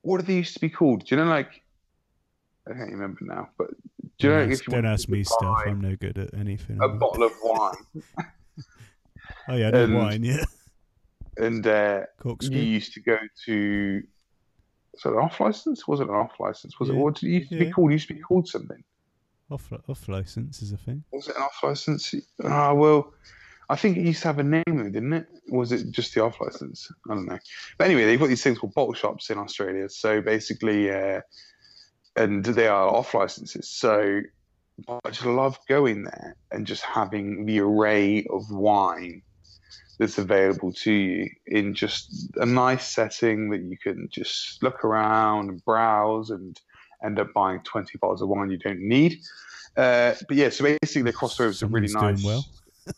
what 0.01 0.19
do 0.19 0.27
they 0.27 0.35
used 0.35 0.53
to 0.53 0.59
be 0.59 0.69
called? 0.69 1.05
Do 1.05 1.15
you 1.15 1.21
know, 1.21 1.29
like, 1.29 1.63
I 2.67 2.73
can't 2.73 2.91
remember 2.91 3.19
now, 3.21 3.49
but 3.57 3.69
do 4.19 4.27
you 4.27 4.33
know 4.33 4.39
don't 4.39 4.51
if 4.51 4.59
ask, 4.59 4.65
don't 4.65 4.85
ask 4.85 5.09
me 5.09 5.23
stuff. 5.23 5.63
I'm 5.65 5.81
no 5.81 5.95
good 5.95 6.17
at 6.17 6.33
anything. 6.33 6.79
a 6.81 6.87
bottle 6.89 7.23
of 7.23 7.33
wine 7.43 7.75
oh 9.49 9.55
yeah, 9.55 9.69
and- 9.75 9.95
wine. 9.95 10.23
Yeah, 10.23 10.43
and 11.37 11.65
uh, 11.65 12.01
you 12.41 12.59
used 12.59 12.93
to 12.93 13.01
go 13.01 13.17
to 13.45 14.03
was 14.93 15.05
it 15.13 15.17
off 15.17 15.39
license? 15.39 15.87
Was 15.87 15.99
it 15.99 16.09
an 16.09 16.15
off 16.15 16.39
license? 16.39 16.79
Was 16.79 16.89
it 16.89 16.93
Yeah, 16.95 16.99
what 17.01 17.15
did 17.15 17.27
it 17.27 17.33
used 17.33 17.49
to 17.51 17.59
be 17.59 17.71
called? 17.71 17.91
It 17.91 17.93
used 17.93 18.07
to 18.07 18.13
be 18.15 18.19
called 18.21 18.47
something. 18.47 18.83
Off 19.51 19.71
off 19.87 20.07
license 20.09 20.61
is 20.61 20.71
a 20.71 20.77
thing. 20.77 21.03
Was 21.11 21.27
it 21.27 21.35
an 21.35 21.43
off 21.43 21.59
license? 21.63 22.13
Ah, 22.43 22.73
well, 22.73 23.13
I 23.69 23.75
think 23.75 23.97
it 23.97 24.01
used 24.05 24.21
to 24.23 24.27
have 24.29 24.39
a 24.39 24.43
name, 24.43 24.63
didn't 24.91 25.13
it? 25.13 25.27
Or 25.51 25.59
was 25.59 25.71
it 25.71 25.91
just 25.91 26.13
the 26.15 26.23
off 26.23 26.41
license? 26.41 26.91
I 27.09 27.13
don't 27.13 27.27
know. 27.27 27.39
But 27.77 27.85
anyway, 27.85 28.05
they've 28.05 28.19
got 28.19 28.27
these 28.27 28.43
things 28.43 28.57
called 28.57 28.73
bottle 28.73 28.93
shops 28.93 29.29
in 29.29 29.37
Australia. 29.37 29.87
So 29.89 30.21
basically, 30.21 30.91
uh, 30.91 31.21
and 32.17 32.43
they 32.43 32.67
are 32.67 32.87
off 32.87 33.13
licenses. 33.13 33.69
So 33.69 34.21
I 34.87 35.09
just 35.09 35.25
love 35.25 35.57
going 35.67 36.03
there 36.03 36.35
and 36.51 36.67
just 36.67 36.83
having 36.83 37.45
the 37.45 37.59
array 37.61 38.25
of 38.29 38.51
wine 38.51 39.21
that's 39.99 40.17
available 40.17 40.71
to 40.71 40.91
you 40.91 41.29
in 41.47 41.73
just 41.73 42.29
a 42.35 42.45
nice 42.45 42.87
setting 42.87 43.49
that 43.49 43.61
you 43.61 43.77
can 43.77 44.07
just 44.11 44.61
look 44.61 44.83
around 44.83 45.49
and 45.49 45.63
browse 45.65 46.29
and 46.29 46.59
end 47.03 47.19
up 47.19 47.33
buying 47.33 47.59
20 47.61 47.97
bottles 47.97 48.21
of 48.21 48.29
wine 48.29 48.51
you 48.51 48.57
don't 48.57 48.81
need. 48.81 49.19
Uh, 49.75 50.13
but 50.27 50.37
yeah, 50.37 50.49
so 50.49 50.63
basically 50.63 51.03
the 51.03 51.13
crossroads 51.13 51.61
are 51.63 51.67
really 51.67 51.91
nice. 51.93 52.23
well. 52.23 52.45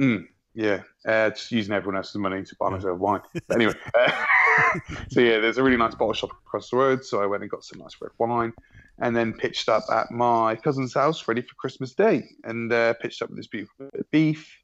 Mm, 0.00 0.28
yeah, 0.54 0.82
uh, 1.06 1.30
just 1.30 1.50
using 1.50 1.74
everyone 1.74 1.96
else's 1.96 2.14
money 2.14 2.44
to 2.44 2.56
buy 2.60 2.70
myself 2.70 2.98
wine. 3.00 3.20
But 3.48 3.56
anyway, 3.56 3.74
uh, 3.98 4.12
so 5.10 5.20
yeah, 5.20 5.38
there's 5.38 5.58
a 5.58 5.62
really 5.62 5.76
nice 5.76 5.94
bottle 5.94 6.14
shop 6.14 6.30
across 6.46 6.70
the 6.70 6.76
road. 6.76 7.04
So 7.04 7.22
I 7.22 7.26
went 7.26 7.42
and 7.42 7.50
got 7.50 7.64
some 7.64 7.80
nice 7.80 7.96
red 8.00 8.12
wine, 8.18 8.52
and 8.98 9.16
then 9.16 9.32
pitched 9.32 9.68
up 9.68 9.84
at 9.90 10.10
my 10.10 10.56
cousin's 10.56 10.94
house 10.94 11.26
ready 11.28 11.42
for 11.42 11.54
Christmas 11.56 11.94
Day, 11.94 12.24
and 12.44 12.72
uh, 12.72 12.94
pitched 12.94 13.22
up 13.22 13.30
with 13.30 13.38
this 13.38 13.46
beautiful 13.46 13.90
beef. 14.10 14.56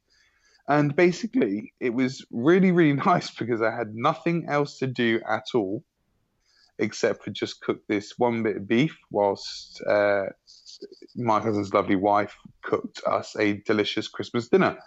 And 0.67 0.95
basically, 0.95 1.73
it 1.79 1.93
was 1.93 2.25
really, 2.31 2.71
really 2.71 2.93
nice 3.05 3.31
because 3.31 3.61
I 3.61 3.71
had 3.71 3.93
nothing 3.93 4.47
else 4.47 4.79
to 4.79 4.87
do 4.87 5.21
at 5.27 5.45
all 5.53 5.83
except 6.79 7.23
for 7.23 7.31
just 7.31 7.61
cook 7.61 7.79
this 7.87 8.15
one 8.17 8.43
bit 8.43 8.57
of 8.57 8.67
beef 8.67 8.97
whilst 9.09 9.81
uh, 9.87 10.25
my 11.15 11.39
cousin's 11.39 11.73
lovely 11.73 11.95
wife 11.95 12.35
cooked 12.63 13.01
us 13.07 13.35
a 13.39 13.61
delicious 13.65 14.07
Christmas 14.07 14.49
dinner 14.49 14.77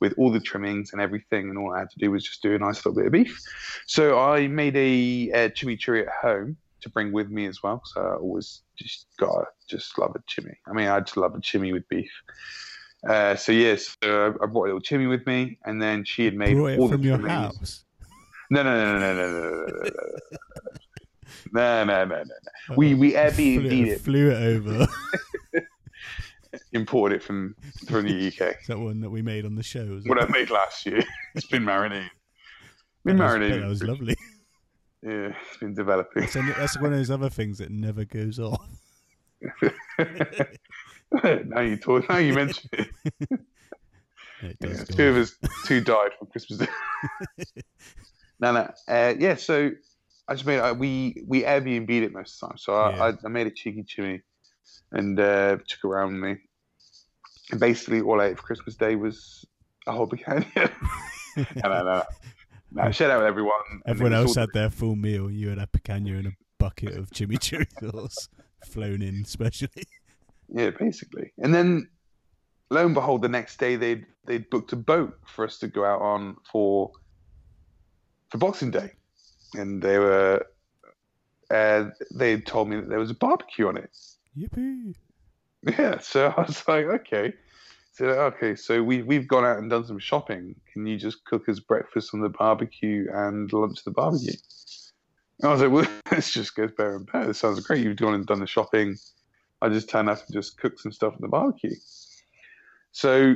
with 0.00 0.14
all 0.18 0.30
the 0.30 0.40
trimmings 0.40 0.92
and 0.92 1.00
everything, 1.00 1.48
and 1.48 1.58
all 1.58 1.74
I 1.74 1.80
had 1.80 1.90
to 1.90 1.98
do 1.98 2.10
was 2.10 2.24
just 2.24 2.42
do 2.42 2.54
a 2.54 2.58
nice 2.58 2.84
little 2.84 2.94
bit 2.94 3.06
of 3.06 3.12
beef. 3.12 3.40
So 3.86 4.18
I 4.18 4.48
made 4.48 4.76
a, 4.76 5.32
uh 5.32 5.48
chimichurri 5.50 6.02
at 6.06 6.12
home 6.12 6.56
to 6.82 6.90
bring 6.90 7.12
with 7.12 7.30
me 7.30 7.46
as 7.46 7.62
well. 7.62 7.80
So 7.84 8.00
I 8.00 8.14
always 8.16 8.62
just 8.78 9.06
got 9.18 9.46
just 9.68 9.98
love 9.98 10.14
a 10.14 10.20
chimmy. 10.30 10.54
I 10.68 10.72
mean, 10.72 10.88
I 10.88 11.00
just 11.00 11.16
love 11.16 11.34
a 11.34 11.38
chimmy 11.38 11.72
with 11.72 11.88
beef. 11.88 12.10
Uh, 13.08 13.36
so 13.36 13.52
yes, 13.52 13.96
so 14.02 14.34
I 14.42 14.46
brought 14.46 14.64
a 14.64 14.68
little 14.74 14.80
chimmy 14.80 15.08
with 15.08 15.26
me, 15.26 15.58
and 15.64 15.80
then 15.80 16.04
she 16.04 16.24
had 16.24 16.34
made 16.34 16.54
Brought 16.56 16.66
it 16.72 16.78
all 16.80 16.88
from 16.88 17.02
the 17.02 17.08
your 17.08 17.18
trimmings. 17.18 17.56
house. 17.58 17.84
No, 18.50 18.62
no, 18.62 18.76
no, 18.76 18.98
no, 18.98 19.14
no, 19.14 19.30
no, 19.30 19.30
no, 19.30 19.66
no, 19.66 19.66
no, 21.52 21.84
no, 21.84 21.84
no, 21.84 22.04
no, 22.04 22.04
no, 22.04 22.22
no. 22.22 22.76
We 22.76 22.94
we 22.94 23.10
flew, 23.12 23.18
Airbnb 23.20 23.86
it. 23.86 24.00
flew 24.00 24.30
it 24.30 24.42
over. 24.42 24.86
Imported 26.72 27.16
it 27.16 27.22
from 27.22 27.54
from 27.86 28.06
the 28.06 28.28
UK. 28.28 28.56
Is 28.60 28.66
that 28.68 28.78
one 28.78 29.00
that 29.00 29.10
we 29.10 29.22
made 29.22 29.44
on 29.44 29.54
the 29.54 29.62
show? 29.62 29.84
Was 29.86 30.04
it? 30.04 30.08
What 30.08 30.22
I 30.22 30.26
made 30.28 30.50
last 30.50 30.86
year. 30.86 31.02
It's 31.34 31.46
been 31.46 31.64
marinating. 31.64 32.10
Been 33.04 33.18
That 33.18 33.24
marinated. 33.24 33.62
That 33.62 33.68
was 33.68 33.82
lovely. 33.82 34.16
Yeah, 35.02 35.30
it's 35.48 35.58
been 35.58 35.74
developing. 35.74 36.22
That's, 36.22 36.34
that's 36.34 36.80
one 36.80 36.92
of 36.92 36.98
those 36.98 37.12
other 37.12 37.30
things 37.30 37.58
that 37.58 37.70
never 37.70 38.04
goes 38.04 38.40
off. 38.40 38.66
now 41.22 41.60
you 41.60 41.76
talk. 41.76 42.08
Now 42.08 42.16
you 42.16 42.34
mention 42.34 42.68
it. 42.72 42.88
It 44.42 44.56
Yeah, 44.60 44.84
two 44.84 45.08
of 45.08 45.16
us, 45.16 45.36
two 45.66 45.80
died 45.80 46.10
from 46.18 46.26
Christmas 46.28 46.66
no, 48.40 48.52
no. 48.52 48.70
Uh, 48.88 49.14
yeah, 49.18 49.36
so 49.36 49.70
I 50.28 50.34
just 50.34 50.46
made 50.46 50.58
uh, 50.58 50.74
we 50.74 51.22
we 51.26 51.42
Airbnb'd 51.42 51.90
it 51.90 52.12
most 52.12 52.34
of 52.34 52.40
the 52.40 52.46
time. 52.48 52.58
So 52.58 52.74
I, 52.74 52.90
Yeah. 52.90 53.04
I, 53.04 53.26
I 53.26 53.28
made 53.28 53.46
a 53.46 53.50
cheeky 53.50 53.84
chimmy 53.84 54.22
and 54.92 55.18
uh, 55.18 55.58
took 55.66 55.84
around 55.84 56.14
with 56.14 56.22
me. 56.30 56.36
And 57.50 57.60
basically, 57.60 58.00
all 58.00 58.20
I 58.20 58.26
ate 58.26 58.38
for 58.38 58.42
Christmas 58.42 58.74
Day 58.74 58.96
was 58.96 59.44
a 59.86 59.92
whole 59.92 60.08
picanha. 60.08 60.72
no, 61.36 61.68
no, 61.68 61.84
no. 61.84 62.02
no 62.72 62.90
shout 62.90 63.10
out 63.10 63.20
to 63.20 63.26
everyone. 63.26 63.52
Everyone 63.86 64.14
else 64.14 64.34
had 64.34 64.48
their 64.52 64.70
full 64.70 64.96
meal. 64.96 65.30
You 65.30 65.50
had 65.50 65.58
a 65.58 65.66
picanha 65.66 66.18
and 66.18 66.28
a 66.28 66.32
bucket 66.58 66.96
of 66.96 67.10
chimichurri 67.14 67.66
sauce 67.80 68.28
flown 68.64 69.02
in 69.02 69.24
specially. 69.24 69.84
Yeah, 70.48 70.70
basically. 70.70 71.32
And 71.38 71.54
then, 71.54 71.88
lo 72.70 72.84
and 72.84 72.94
behold, 72.94 73.22
the 73.22 73.28
next 73.28 73.58
day 73.58 73.76
they'd 73.76 74.06
they'd 74.24 74.48
booked 74.50 74.72
a 74.72 74.76
boat 74.76 75.18
for 75.26 75.44
us 75.44 75.58
to 75.58 75.68
go 75.68 75.84
out 75.84 76.02
on 76.02 76.36
for 76.50 76.90
for 78.30 78.38
Boxing 78.38 78.70
Day, 78.70 78.92
and 79.54 79.80
they 79.80 79.98
were 79.98 80.44
uh, 81.50 81.84
they 82.14 82.40
told 82.40 82.68
me 82.68 82.76
that 82.76 82.88
there 82.88 82.98
was 82.98 83.10
a 83.10 83.14
barbecue 83.14 83.68
on 83.68 83.76
it. 83.76 83.90
Yippee! 84.36 84.94
Yeah, 85.66 85.98
so 85.98 86.32
I 86.36 86.42
was 86.42 86.66
like, 86.68 86.86
okay. 86.86 87.32
So 87.92 88.04
okay, 88.06 88.54
so 88.54 88.82
we 88.82 89.02
we've 89.02 89.26
gone 89.26 89.44
out 89.44 89.58
and 89.58 89.70
done 89.70 89.86
some 89.86 89.98
shopping. 89.98 90.54
Can 90.72 90.86
you 90.86 90.98
just 90.98 91.24
cook 91.24 91.48
us 91.48 91.60
breakfast 91.60 92.12
on 92.12 92.20
the 92.20 92.28
barbecue 92.28 93.06
and 93.12 93.50
lunch 93.52 93.78
at 93.78 93.84
the 93.84 93.90
barbecue? 93.90 94.34
And 95.40 95.48
I 95.48 95.52
was 95.52 95.62
like, 95.62 95.72
well, 95.72 95.88
this 96.10 96.30
just 96.30 96.54
gets 96.54 96.72
better 96.72 96.96
and 96.96 97.06
better. 97.10 97.28
This 97.28 97.38
sounds 97.38 97.60
great. 97.60 97.82
You've 97.82 97.96
gone 97.96 98.14
and 98.14 98.26
done 98.26 98.40
the 98.40 98.46
shopping. 98.46 98.96
I 99.62 99.70
just 99.70 99.88
turn 99.88 100.08
up 100.08 100.18
and 100.18 100.32
just 100.32 100.58
cook 100.58 100.78
some 100.78 100.92
stuff 100.92 101.14
on 101.14 101.20
the 101.20 101.28
barbecue. 101.28 101.74
So 102.92 103.34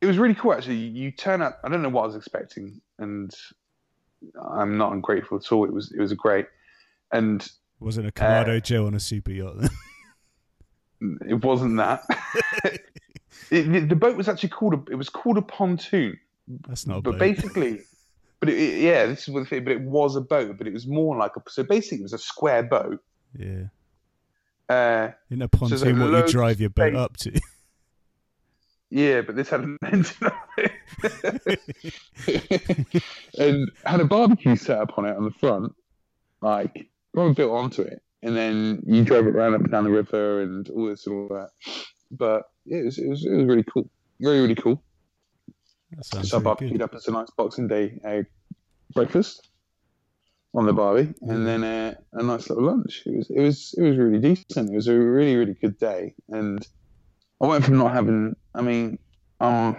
it 0.00 0.06
was 0.06 0.18
really 0.18 0.34
cool 0.34 0.52
actually. 0.52 0.76
You 0.76 1.10
turn 1.12 1.40
up. 1.40 1.60
I 1.64 1.68
don't 1.68 1.82
know 1.82 1.88
what 1.88 2.02
I 2.02 2.06
was 2.06 2.16
expecting, 2.16 2.80
and 2.98 3.32
I'm 4.50 4.76
not 4.76 4.92
ungrateful 4.92 5.38
at 5.38 5.52
all. 5.52 5.64
It 5.64 5.72
was 5.72 5.92
it 5.92 6.00
was 6.00 6.12
great, 6.12 6.46
and 7.12 7.46
Wasn't 7.78 8.06
a 8.06 8.24
Uh, 8.24 8.60
Joe 8.60 8.86
on 8.86 8.94
a 8.94 9.00
super 9.00 9.30
yacht 9.30 9.54
then? 9.58 9.70
It 11.00 11.44
wasn't 11.44 11.76
that. 11.76 12.04
it, 13.50 13.88
the 13.88 13.96
boat 13.96 14.16
was 14.16 14.28
actually 14.28 14.48
called 14.50 14.74
a. 14.74 14.92
It 14.92 14.96
was 14.96 15.08
called 15.08 15.38
a 15.38 15.42
pontoon, 15.42 16.18
That's 16.68 16.86
not 16.86 16.98
a 16.98 17.02
but 17.02 17.10
boat. 17.12 17.18
basically, 17.18 17.80
but 18.40 18.48
it, 18.48 18.80
yeah, 18.80 19.06
this 19.06 19.22
is 19.22 19.28
what 19.28 19.40
the 19.40 19.46
thing. 19.46 19.64
But 19.64 19.72
it 19.74 19.82
was 19.82 20.16
a 20.16 20.20
boat, 20.20 20.56
but 20.58 20.66
it 20.66 20.72
was 20.72 20.86
more 20.86 21.16
like 21.16 21.32
a. 21.36 21.42
So 21.48 21.62
basically, 21.62 21.98
it 21.98 22.02
was 22.02 22.12
a 22.14 22.18
square 22.18 22.62
boat. 22.62 23.02
Yeah. 23.38 23.64
Uh, 24.68 25.12
In 25.30 25.42
a 25.42 25.48
pontoon, 25.48 25.98
like, 26.00 26.12
what 26.12 26.26
you 26.26 26.32
drive 26.32 26.60
your 26.60 26.70
boat 26.70 26.94
up 26.96 27.16
to. 27.18 27.40
yeah, 28.90 29.20
but 29.20 29.36
this 29.36 29.48
had 29.50 29.60
an 29.60 29.78
engine 29.84 30.16
on 30.26 30.32
it, 30.58 30.72
and 33.38 33.70
had 33.84 34.00
a 34.00 34.04
barbecue 34.04 34.56
set 34.56 34.78
up 34.78 34.98
on 34.98 35.04
it 35.06 35.16
on 35.16 35.24
the 35.24 35.30
front, 35.30 35.74
like 36.40 36.88
rather 37.12 37.34
built 37.34 37.52
onto 37.52 37.82
it, 37.82 38.02
and 38.22 38.36
then 38.36 38.82
you 38.86 39.04
drove 39.04 39.26
it 39.26 39.34
around 39.34 39.54
up 39.54 39.60
and 39.62 39.70
down 39.70 39.84
the 39.84 39.90
river 39.90 40.42
and 40.42 40.68
all 40.70 40.86
this 40.88 41.06
and 41.06 41.16
all 41.16 41.28
that. 41.28 41.50
But 42.10 42.44
yeah, 42.64 42.78
it 42.78 42.84
was 42.84 42.98
it 42.98 43.08
was, 43.08 43.24
it 43.24 43.34
was 43.34 43.46
really 43.46 43.64
cool, 43.64 43.88
really 44.20 44.40
really 44.40 44.54
cool. 44.54 44.82
So 46.02 46.38
I 46.38 46.40
barbecued 46.40 46.82
up 46.82 46.94
as 46.94 47.06
a 47.06 47.12
nice 47.12 47.30
Boxing 47.36 47.68
Day 47.68 47.98
uh, 48.04 48.22
breakfast 48.92 49.48
on 50.54 50.66
the 50.66 50.72
barbie, 50.72 51.14
and 51.22 51.46
then 51.46 51.62
uh, 51.62 51.94
a 52.12 52.22
nice 52.22 52.48
little 52.48 52.64
lunch. 52.64 53.02
It 53.06 53.16
was 53.16 53.30
it 53.30 53.40
was 53.40 53.74
it 53.76 53.82
was 53.82 53.96
really 53.96 54.18
decent. 54.18 54.70
It 54.70 54.74
was 54.74 54.88
a 54.88 54.94
really 54.94 55.36
really 55.36 55.54
good 55.54 55.78
day, 55.78 56.14
and 56.28 56.66
I 57.40 57.46
went 57.46 57.64
from 57.64 57.78
not 57.78 57.92
having. 57.92 58.34
I 58.54 58.62
mean, 58.62 58.98
um, 59.40 59.76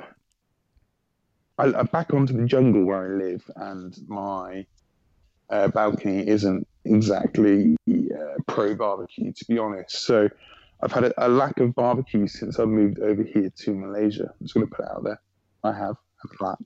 I, 1.57 1.65
I'm 1.65 1.87
back 1.87 2.13
onto 2.13 2.33
the 2.33 2.45
jungle 2.45 2.85
where 2.85 3.05
I 3.05 3.23
live, 3.23 3.43
and 3.55 3.97
my 4.07 4.65
uh, 5.49 5.67
balcony 5.69 6.27
isn't 6.27 6.67
exactly 6.93 7.75
uh, 7.89 8.41
pro 8.47 8.75
barbecue, 8.75 9.31
to 9.33 9.45
be 9.45 9.57
honest. 9.57 10.05
So. 10.05 10.29
I've 10.79 10.91
had 10.91 11.05
a, 11.05 11.25
a 11.25 11.27
lack 11.27 11.59
of 11.59 11.73
barbecue 11.73 12.27
since 12.27 12.59
I 12.59 12.65
moved 12.65 12.99
over 12.99 13.23
here 13.23 13.51
to 13.63 13.73
Malaysia. 13.73 14.25
I'm 14.39 14.45
just 14.45 14.53
going 14.53 14.67
to 14.67 14.71
put 14.71 14.85
it 14.85 14.91
out 14.91 15.03
there. 15.03 15.19
I 15.63 15.73
have 15.73 15.95
a 16.23 16.43
lack. 16.43 16.59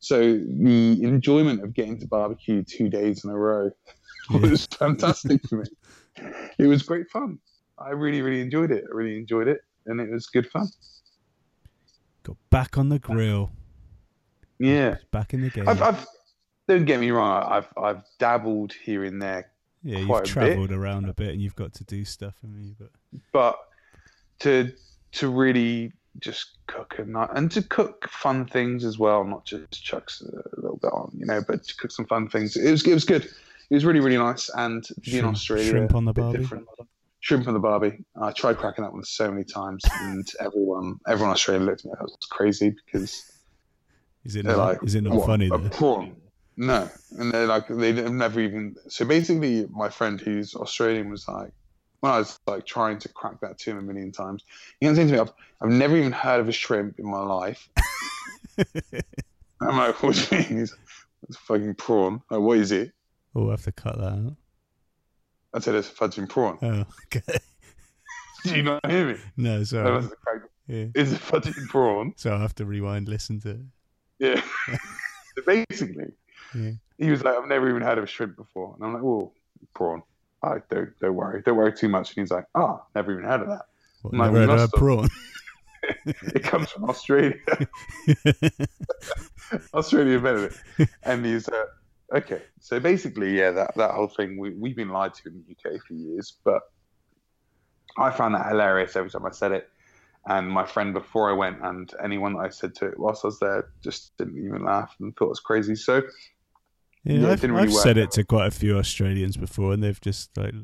So 0.00 0.18
the 0.20 1.02
enjoyment 1.02 1.62
of 1.64 1.72
getting 1.72 1.98
to 2.00 2.06
barbecue 2.06 2.62
two 2.62 2.90
days 2.90 3.24
in 3.24 3.30
a 3.30 3.34
row 3.34 3.70
Yeah. 4.30 4.40
was 4.40 4.66
fantastic 4.66 5.40
for 5.48 5.56
me. 5.56 5.64
It 6.58 6.66
was 6.66 6.82
great 6.82 7.08
fun. 7.10 7.38
I 7.78 7.92
really, 7.92 8.20
really 8.20 8.42
enjoyed 8.42 8.70
it. 8.70 8.84
I 8.86 8.94
really 8.94 9.16
enjoyed 9.16 9.48
it, 9.48 9.62
and 9.86 10.02
it 10.02 10.10
was 10.10 10.26
good 10.26 10.50
fun. 10.50 10.68
Got 12.24 12.36
back 12.50 12.76
on 12.76 12.90
the 12.90 12.98
grill. 12.98 13.52
Yeah, 14.58 14.96
Back 15.12 15.32
in 15.32 15.40
the 15.40 15.48
game. 15.48 15.66
I've, 15.66 15.80
I've 15.80 16.06
don't 16.68 16.84
get 16.84 17.00
me 17.00 17.10
wrong. 17.10 17.42
I've 17.42 17.68
I've 17.76 18.02
dabbled 18.18 18.72
here 18.72 19.04
and 19.04 19.20
there, 19.20 19.50
yeah, 19.82 19.98
you've 19.98 20.08
quite 20.08 20.20
a 20.20 20.22
bit. 20.22 20.30
travelled 20.30 20.72
around 20.72 21.08
a 21.08 21.14
bit 21.14 21.28
and 21.32 21.42
you've 21.42 21.56
got 21.56 21.74
to 21.74 21.84
do 21.84 22.04
stuff. 22.04 22.34
I 22.42 22.46
mean, 22.46 22.76
but 22.78 22.90
but 23.32 23.58
to 24.40 24.72
to 25.12 25.28
really 25.28 25.92
just 26.20 26.58
cook 26.68 26.94
and 26.98 27.08
not, 27.12 27.36
and 27.36 27.50
to 27.50 27.60
cook 27.62 28.08
fun 28.08 28.46
things 28.46 28.84
as 28.84 28.98
well, 28.98 29.24
not 29.24 29.44
just 29.44 29.82
chucks 29.82 30.22
a 30.22 30.60
little 30.60 30.76
bit 30.76 30.92
on, 30.92 31.10
you 31.18 31.26
know, 31.26 31.42
but 31.46 31.64
to 31.64 31.76
cook 31.76 31.90
some 31.90 32.06
fun 32.06 32.28
things. 32.28 32.56
It 32.56 32.70
was 32.70 32.86
it 32.86 32.94
was 32.94 33.04
good. 33.04 33.24
It 33.24 33.74
was 33.74 33.84
really 33.84 34.00
really 34.00 34.18
nice, 34.18 34.48
and 34.56 34.86
be 35.02 35.12
in 35.12 35.18
Shrimp- 35.20 35.34
Australia, 35.34 35.70
shrimp 35.70 35.94
on 35.94 36.04
the 36.04 36.12
barbie? 36.12 36.44
Shrimp 37.20 37.48
on 37.48 37.54
the 37.54 37.60
barbie. 37.60 38.04
I 38.20 38.32
tried 38.32 38.58
cracking 38.58 38.84
that 38.84 38.92
one 38.92 39.02
so 39.02 39.30
many 39.30 39.44
times, 39.44 39.82
and 40.02 40.26
everyone 40.40 41.00
everyone 41.08 41.30
in 41.30 41.34
Australia 41.34 41.64
looked 41.64 41.80
at 41.80 41.86
me 41.86 41.92
I 41.98 42.02
was 42.02 42.16
crazy 42.30 42.76
because 42.84 43.30
is 44.24 44.36
it 44.36 44.44
not, 44.44 44.58
like, 44.58 44.78
is 44.82 44.94
it 44.94 45.02
not 45.02 45.14
"What, 45.14 45.26
funny 45.26 45.46
a 45.46 45.56
though? 45.58 45.68
prawn? 45.70 46.16
No, 46.56 46.88
and 47.18 47.32
they're 47.32 47.46
like 47.46 47.68
they've 47.68 48.10
never 48.10 48.40
even. 48.40 48.76
So 48.88 49.04
basically, 49.04 49.66
my 49.70 49.88
friend 49.88 50.20
who's 50.20 50.54
Australian 50.54 51.10
was 51.10 51.26
like, 51.26 51.50
when 52.00 52.12
I 52.12 52.18
was 52.18 52.38
like 52.46 52.64
trying 52.64 52.98
to 53.00 53.08
crack 53.08 53.40
that 53.40 53.58
to 53.58 53.70
him 53.70 53.78
a 53.78 53.82
million 53.82 54.12
times, 54.12 54.44
he 54.78 54.86
kept 54.86 54.96
saying 54.96 55.08
to 55.08 55.14
me, 55.14 55.18
"I've, 55.20 55.32
I've 55.60 55.70
never 55.70 55.96
even 55.96 56.12
heard 56.12 56.40
of 56.40 56.48
a 56.48 56.52
shrimp 56.52 56.98
in 56.98 57.10
my 57.10 57.22
life." 57.22 57.68
I'm 59.60 59.76
like, 59.76 60.00
"What 60.02 60.14
do 60.14 60.36
you 60.36 60.42
mean?" 60.42 60.58
He's 60.60 60.70
like, 60.70 60.80
it's 61.28 61.38
fucking 61.38 61.74
prawn. 61.74 62.22
Like, 62.30 62.40
what 62.40 62.58
is 62.58 62.70
it? 62.70 62.92
Oh, 63.34 63.42
we'll 63.42 63.50
have 63.50 63.62
to 63.62 63.72
cut 63.72 63.98
that 63.98 64.12
out. 64.12 64.36
I 65.54 65.58
said, 65.58 65.74
"It's 65.74 65.90
a 65.90 65.94
fudging 65.94 66.28
prawn." 66.28 66.58
Oh, 66.62 66.84
okay. 67.06 67.38
Do 68.44 68.56
you 68.56 68.62
not 68.62 68.84
hear 68.88 69.06
me? 69.06 69.18
No, 69.36 69.60
I 69.60 69.62
sorry. 69.64 70.02
like, 70.02 70.42
Yeah. 70.68 70.86
It's 70.94 71.12
a 71.12 71.16
fudging 71.16 71.68
prawn. 71.68 72.12
So 72.16 72.30
I'll 72.30 72.40
have 72.40 72.54
to 72.56 72.66
rewind, 72.66 73.08
listen 73.08 73.40
to 73.40 73.50
it. 73.50 73.60
Yeah. 74.18 74.42
so 75.36 75.42
basically, 75.46 76.12
Yeah. 76.54 76.70
he 76.98 77.10
was 77.10 77.22
like, 77.22 77.36
I've 77.36 77.48
never 77.48 77.68
even 77.68 77.82
heard 77.82 77.98
of 77.98 78.04
a 78.04 78.06
shrimp 78.06 78.36
before. 78.36 78.74
And 78.76 78.84
I'm 78.84 78.94
like, 78.94 79.02
well, 79.02 79.32
prawn. 79.74 80.02
I 80.42 80.58
don't, 80.70 80.98
don't 81.00 81.14
worry. 81.14 81.42
Don't 81.42 81.56
worry 81.56 81.72
too 81.72 81.88
much. 81.88 82.10
And 82.10 82.22
he's 82.22 82.30
like, 82.30 82.46
ah, 82.54 82.82
never 82.94 83.12
even 83.12 83.24
heard 83.24 83.40
of 83.42 83.48
that. 83.48 83.62
What, 84.02 84.14
No, 84.14 84.24
never 84.24 84.46
heard 84.46 84.60
of 84.60 84.72
prawn. 84.72 85.08
It 86.06 86.42
comes 86.42 86.70
from 86.70 86.88
Australia. 86.88 87.34
Australia 89.74 90.16
invented 90.16 90.54
it. 90.78 90.88
And 91.02 91.26
he's, 91.26 91.46
uh, 91.46 91.66
okay. 92.14 92.40
So 92.60 92.80
basically, 92.80 93.36
yeah, 93.36 93.50
that, 93.50 93.74
that 93.76 93.90
whole 93.90 94.08
thing, 94.08 94.38
we, 94.38 94.50
we've 94.54 94.76
been 94.76 94.88
lied 94.88 95.12
to 95.12 95.28
in 95.28 95.44
the 95.46 95.52
UK 95.52 95.78
for 95.86 95.92
years. 95.92 96.38
But 96.42 96.62
I 97.98 98.10
found 98.10 98.34
that 98.34 98.48
hilarious 98.48 98.96
every 98.96 99.10
time 99.10 99.26
I 99.26 99.30
said 99.30 99.52
it. 99.52 99.68
And 100.26 100.48
my 100.48 100.64
friend 100.64 100.94
before 100.94 101.28
I 101.28 101.34
went, 101.34 101.58
and 101.62 101.92
anyone 102.02 102.32
that 102.32 102.40
I 102.40 102.48
said 102.48 102.74
to 102.76 102.86
it 102.86 102.98
whilst 102.98 103.24
I 103.24 103.28
was 103.28 103.38
there, 103.40 103.68
just 103.82 104.16
didn't 104.16 104.42
even 104.42 104.64
laugh 104.64 104.94
and 105.00 105.14
thought 105.14 105.26
it 105.26 105.28
was 105.28 105.40
crazy. 105.40 105.74
So 105.74 106.00
Yeah, 107.04 107.18
Yeah, 107.20 107.30
I've, 107.30 107.42
really 107.42 107.62
I've 107.62 107.72
said 107.72 107.98
it 107.98 108.10
to 108.12 108.24
quite 108.24 108.46
a 108.46 108.50
few 108.50 108.78
Australians 108.78 109.36
before, 109.36 109.72
and 109.72 109.82
they've 109.82 110.00
just 110.00 110.36
like 110.36 110.54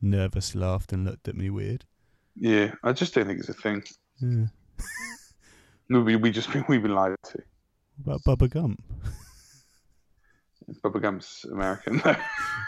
nervous 0.00 0.54
laughed 0.54 0.92
and 0.92 1.04
looked 1.04 1.28
at 1.28 1.34
me 1.34 1.50
weird. 1.50 1.84
yeah, 2.36 2.72
I 2.84 2.92
just 2.92 3.14
don't 3.14 3.26
think 3.26 3.40
it's 3.40 3.48
a 3.48 3.54
thing. 3.54 3.82
Yeah. 4.20 4.46
No, 5.90 6.00
we 6.00 6.16
we 6.16 6.30
just 6.30 6.52
we've 6.68 6.82
been 6.82 6.94
lied 6.94 7.16
to. 7.30 7.38
What 8.04 8.20
about 8.26 8.38
Bubba 8.38 8.50
Gump? 8.50 8.82
Bubba 10.84 11.00
Gump's 11.00 11.46
American. 11.46 12.02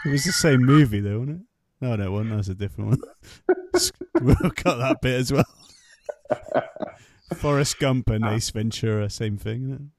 It 0.05 0.09
was 0.09 0.23
the 0.23 0.31
same 0.31 0.65
movie 0.65 1.01
though, 1.01 1.19
wasn't 1.19 1.41
it? 1.41 1.45
No, 1.81 1.95
no, 1.95 2.05
it 2.05 2.09
wasn't. 2.09 2.29
That 2.31 2.37
was 2.37 2.49
a 2.49 2.55
different 2.55 2.89
one. 2.89 3.01
we'll 4.21 4.51
cut 4.51 4.77
that 4.77 5.01
bit 5.01 5.19
as 5.19 5.31
well. 5.31 5.45
Forrest 7.35 7.77
Gump 7.79 8.09
and 8.09 8.25
Ace 8.25 8.49
Ventura, 8.49 9.07
same 9.09 9.37
thing, 9.37 9.63
isn't 9.65 9.91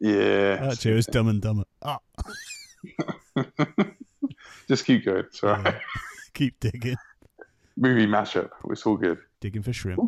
yeah. 0.00 0.68
Actually, 0.72 0.92
it 0.92 0.96
was 0.96 1.06
Dumb 1.06 1.28
and 1.28 1.40
Dumber. 1.40 1.64
Ah, 1.82 1.98
just 4.68 4.84
keep 4.84 5.04
going. 5.04 5.18
It's 5.18 5.42
all 5.42 5.50
right. 5.50 5.64
yeah. 5.74 5.80
Keep 6.34 6.60
digging. 6.60 6.96
Movie 7.78 8.06
mashup. 8.06 8.50
It's 8.68 8.84
all 8.84 8.98
good. 8.98 9.18
Digging 9.40 9.62
for 9.62 9.72
shrimp. 9.72 10.00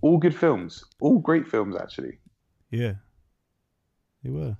all 0.00 0.16
good 0.16 0.34
films, 0.34 0.84
all 1.00 1.18
great 1.18 1.48
films 1.48 1.74
actually. 1.74 2.18
Yeah, 2.70 2.94
they 4.22 4.30
were. 4.30 4.56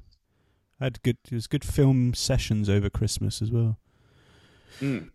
I 0.81 0.85
had 0.85 1.03
good. 1.03 1.19
It 1.31 1.35
was 1.35 1.47
good 1.47 1.65
film 1.65 2.15
sessions 2.15 2.69
over 2.69 2.91
Christmas 2.91 3.41
as 3.41 3.53
well. 3.53 3.79
Mm. 4.81 5.11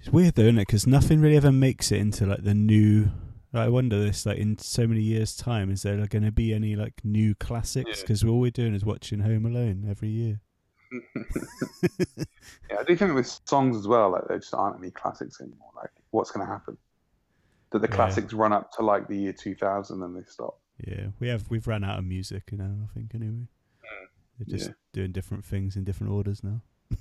It's 0.00 0.08
weird 0.08 0.34
though, 0.34 0.42
isn't 0.42 0.58
it? 0.58 0.66
Because 0.66 0.86
nothing 0.86 1.20
really 1.20 1.36
ever 1.36 1.52
makes 1.52 1.92
it 1.92 2.00
into 2.00 2.26
like 2.26 2.42
the 2.42 2.54
new. 2.54 3.10
I 3.52 3.68
wonder 3.68 3.98
this, 3.98 4.26
like 4.26 4.38
in 4.38 4.58
so 4.58 4.86
many 4.86 5.02
years' 5.02 5.36
time, 5.36 5.70
is 5.70 5.82
there 5.82 5.96
like, 5.96 6.10
going 6.10 6.22
to 6.22 6.30
be 6.30 6.54
any 6.54 6.76
like 6.76 7.00
new 7.04 7.34
classics? 7.34 7.98
Yeah. 7.98 8.02
Because 8.02 8.24
all 8.24 8.38
we're 8.38 8.52
doing 8.52 8.74
is 8.74 8.84
watching 8.84 9.20
Home 9.20 9.44
Alone 9.44 9.86
every 9.88 10.08
year. 10.08 10.40
yeah, 12.70 12.76
I 12.80 12.84
do 12.84 12.96
think 12.96 13.14
with 13.14 13.38
songs 13.46 13.76
as 13.76 13.86
well, 13.86 14.10
like 14.12 14.26
there 14.28 14.38
just 14.38 14.54
aren't 14.54 14.78
any 14.78 14.90
classics 14.90 15.40
anymore. 15.40 15.70
Like, 15.76 15.90
what's 16.10 16.30
going 16.30 16.46
to 16.46 16.52
happen? 16.52 16.76
That 17.72 17.80
the 17.82 17.88
Yeah. 17.88 17.94
classics 17.94 18.32
run 18.32 18.52
up 18.52 18.72
to 18.72 18.82
like 18.82 19.06
the 19.08 19.16
year 19.16 19.32
2000 19.32 20.02
and 20.02 20.16
they 20.16 20.24
stop. 20.26 20.58
Yeah, 20.86 21.08
we 21.20 21.28
have 21.28 21.48
we've 21.50 21.66
run 21.66 21.84
out 21.84 21.98
of 21.98 22.04
music 22.04 22.44
you 22.50 22.58
know. 22.58 22.74
I 22.90 22.94
think 22.94 23.14
anyway. 23.14 23.46
Mm, 23.46 24.06
They're 24.38 24.58
just 24.58 24.68
Yeah. 24.70 24.74
doing 24.92 25.12
different 25.12 25.44
things 25.44 25.76
in 25.76 25.84
different 25.84 26.12
orders 26.12 26.42
now. 26.42 26.62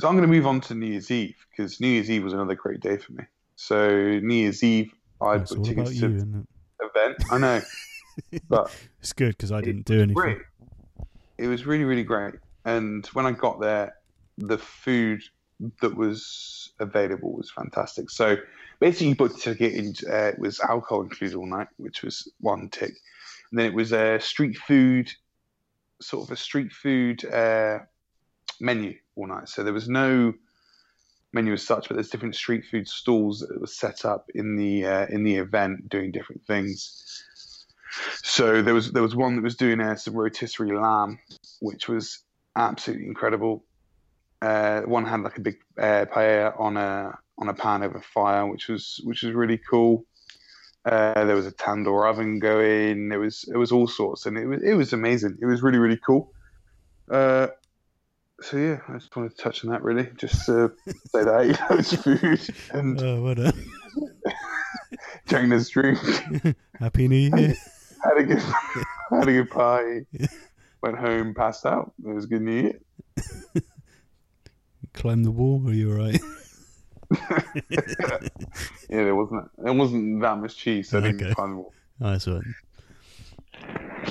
So 0.00 0.08
I'm 0.08 0.14
going 0.16 0.28
to 0.28 0.34
move 0.34 0.44
on 0.48 0.60
to 0.62 0.74
New 0.74 0.86
Year's 0.88 1.08
Eve 1.12 1.36
because 1.50 1.80
New 1.80 1.86
Year's 1.86 2.10
Eve 2.10 2.24
was 2.24 2.32
another 2.32 2.56
great 2.56 2.80
day 2.80 2.96
for 2.96 3.12
me. 3.12 3.22
So 3.54 3.88
New 4.18 4.34
Year's 4.34 4.60
Eve, 4.64 4.92
I 5.20 5.36
It's 5.36 5.54
booked 5.54 5.66
tickets 5.66 5.90
to 6.00 6.08
the 6.08 6.36
event. 6.80 7.22
I 7.30 7.38
know, 7.38 7.62
but 8.48 8.74
It's 9.00 9.12
good 9.12 9.36
because 9.36 9.52
I 9.52 9.60
didn't 9.60 9.84
do 9.84 9.98
anything. 9.98 10.14
great. 10.14 10.38
It 11.38 11.48
was 11.48 11.66
really, 11.66 11.84
really 11.84 12.04
great. 12.04 12.34
And 12.64 13.06
when 13.08 13.26
I 13.26 13.32
got 13.32 13.60
there, 13.60 13.94
the 14.38 14.58
food 14.58 15.22
that 15.80 15.96
was 15.96 16.72
available 16.80 17.32
was 17.32 17.50
fantastic. 17.50 18.10
So 18.10 18.36
basically, 18.80 19.08
you 19.08 19.16
booked 19.16 19.36
a 19.38 19.54
ticket, 19.54 19.74
and 19.74 20.00
uh, 20.08 20.28
it 20.28 20.38
was 20.38 20.60
alcohol 20.60 21.02
included 21.02 21.36
all 21.36 21.46
night, 21.46 21.68
which 21.76 22.02
was 22.02 22.30
one 22.40 22.68
tick. 22.70 22.92
And 23.50 23.60
then 23.60 23.66
it 23.66 23.74
was 23.74 23.92
a 23.92 24.18
street 24.20 24.56
food, 24.56 25.10
sort 26.00 26.26
of 26.26 26.32
a 26.32 26.36
street 26.36 26.72
food 26.72 27.24
uh, 27.24 27.78
menu 28.60 28.94
all 29.16 29.28
night. 29.28 29.48
So 29.48 29.62
there 29.62 29.72
was 29.72 29.88
no 29.88 30.34
menu 31.32 31.52
as 31.52 31.66
such, 31.66 31.88
but 31.88 31.94
there's 31.94 32.10
different 32.10 32.36
street 32.36 32.64
food 32.70 32.88
stalls 32.88 33.40
that 33.40 33.60
were 33.60 33.66
set 33.66 34.04
up 34.04 34.26
in 34.34 34.56
the 34.56 34.86
uh, 34.86 35.06
in 35.10 35.24
the 35.24 35.36
event 35.36 35.88
doing 35.88 36.12
different 36.12 36.46
things. 36.46 37.24
So 38.22 38.62
there 38.62 38.74
was 38.74 38.92
there 38.92 39.02
was 39.02 39.14
one 39.14 39.36
that 39.36 39.42
was 39.42 39.56
doing 39.56 39.80
uh, 39.80 39.96
some 39.96 40.14
rotisserie 40.14 40.76
lamb, 40.76 41.18
which 41.60 41.88
was 41.88 42.20
absolutely 42.56 43.06
incredible. 43.06 43.64
Uh, 44.42 44.82
one 44.82 45.06
had 45.06 45.20
like 45.20 45.38
a 45.38 45.40
big 45.40 45.56
uh, 45.78 46.06
paella 46.12 46.58
on 46.58 46.76
a 46.76 47.16
on 47.38 47.48
a 47.48 47.54
pan 47.54 47.82
over 47.82 48.00
fire, 48.00 48.46
which 48.46 48.68
was 48.68 49.00
which 49.04 49.22
was 49.22 49.34
really 49.34 49.58
cool. 49.70 50.04
Uh, 50.84 51.24
there 51.24 51.36
was 51.36 51.46
a 51.46 51.52
tandoor 51.52 52.08
oven 52.08 52.38
going. 52.38 53.08
There 53.08 53.20
was 53.20 53.44
it 53.52 53.56
was 53.56 53.72
all 53.72 53.86
sorts, 53.86 54.26
and 54.26 54.36
it 54.36 54.46
was 54.46 54.62
it 54.62 54.74
was 54.74 54.92
amazing. 54.92 55.38
It 55.40 55.46
was 55.46 55.62
really 55.62 55.78
really 55.78 55.98
cool. 56.04 56.32
Uh, 57.10 57.48
so 58.40 58.56
yeah, 58.56 58.80
I 58.88 58.94
just 58.94 59.14
wanted 59.16 59.36
to 59.36 59.42
touch 59.42 59.64
on 59.64 59.70
that 59.70 59.82
really, 59.82 60.10
just 60.16 60.44
to 60.46 60.72
say 60.86 61.24
that 61.24 61.28
I 61.28 61.42
ate 61.42 61.60
loads 61.70 61.92
of 61.92 62.00
food 62.02 62.54
and 62.72 63.00
Oh, 63.00 63.22
what 63.22 63.38
a 63.38 63.54
drank 65.26 65.50
this 65.50 65.68
drink. 65.70 65.98
happy 66.78 67.08
New 67.08 67.30
Year! 67.36 67.54
had 68.04 68.18
a 68.18 68.22
good 68.24 68.42
had 69.10 69.28
a 69.28 69.32
good 69.32 69.50
party. 69.50 70.06
Went 70.82 70.98
home, 70.98 71.34
passed 71.34 71.64
out. 71.64 71.92
It 72.06 72.12
was 72.14 72.24
a 72.24 72.28
good 72.28 72.42
New 72.42 72.60
Year. 72.62 72.80
Climb 74.92 75.24
the 75.24 75.30
wall. 75.30 75.62
Are 75.66 75.72
you 75.72 75.90
alright? 75.92 76.20
Yeah, 77.70 79.04
there 79.04 79.14
wasn't 79.14 79.50
there 79.58 79.72
wasn't 79.72 80.20
that 80.22 80.38
much 80.38 80.56
cheese, 80.56 80.90
so 80.90 80.98
I 80.98 81.00
didn't 81.02 81.22
Okay. 81.22 81.34
climb 81.34 81.50
the 81.50 81.56
wall. 81.56 81.72
Nice 82.00 82.26
one. 82.26 82.54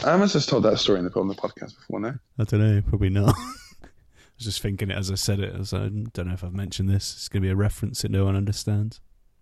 I 0.05 0.17
must 0.17 0.33
have 0.33 0.45
told 0.45 0.63
that 0.63 0.79
story 0.79 0.99
in 0.99 1.05
the, 1.05 1.11
on 1.19 1.27
the 1.27 1.35
podcast 1.35 1.75
before, 1.77 1.99
no? 1.99 2.15
I 2.39 2.43
don't 2.43 2.59
know. 2.59 2.81
Probably 2.81 3.09
not. 3.09 3.35
I 3.37 3.87
was 4.37 4.45
just 4.45 4.61
thinking 4.61 4.89
it 4.89 4.97
as 4.97 5.11
I 5.11 5.15
said 5.15 5.39
it. 5.39 5.53
As 5.55 5.73
I 5.73 5.89
don't 5.89 6.27
know 6.27 6.33
if 6.33 6.43
I've 6.43 6.53
mentioned 6.53 6.89
this. 6.89 7.13
It's 7.13 7.29
going 7.29 7.41
to 7.43 7.47
be 7.47 7.51
a 7.51 7.55
reference 7.55 8.01
that 8.01 8.11
no 8.11 8.25
one 8.25 8.35
understands. 8.35 8.99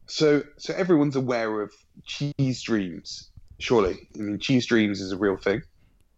So 0.08 0.44
so 0.58 0.74
everyone's 0.74 1.16
aware 1.16 1.62
of 1.62 1.72
cheese 2.04 2.62
dreams, 2.62 3.31
surely. 3.62 3.98
I 4.16 4.20
mean, 4.20 4.40
cheese 4.40 4.66
dreams 4.66 5.02
is 5.02 5.12
a 5.12 5.18
real 5.18 5.38
thing. 5.38 5.62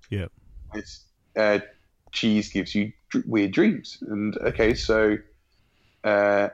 Yeah. 0.09 0.27
It's 0.73 1.05
uh, 1.37 1.59
cheese 2.11 2.51
gives 2.51 2.73
you 2.73 2.91
weird 3.25 3.51
dreams, 3.51 3.97
and 4.01 4.37
okay, 4.37 4.73
so 4.73 5.17
uh, 6.03 6.49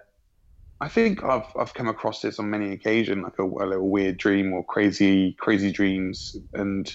I 0.82 0.88
think 0.88 1.24
I've 1.24 1.46
I've 1.58 1.74
come 1.74 1.88
across 1.88 2.22
this 2.22 2.40
on 2.40 2.50
many 2.50 2.72
occasions, 2.74 3.24
like 3.24 3.40
a, 3.40 3.44
a 3.44 3.66
little 3.66 3.90
weird 3.90 4.18
dream 4.18 4.54
or 4.54 4.64
crazy 4.64 5.34
crazy 5.34 5.72
dreams, 5.72 6.36
and 6.54 6.94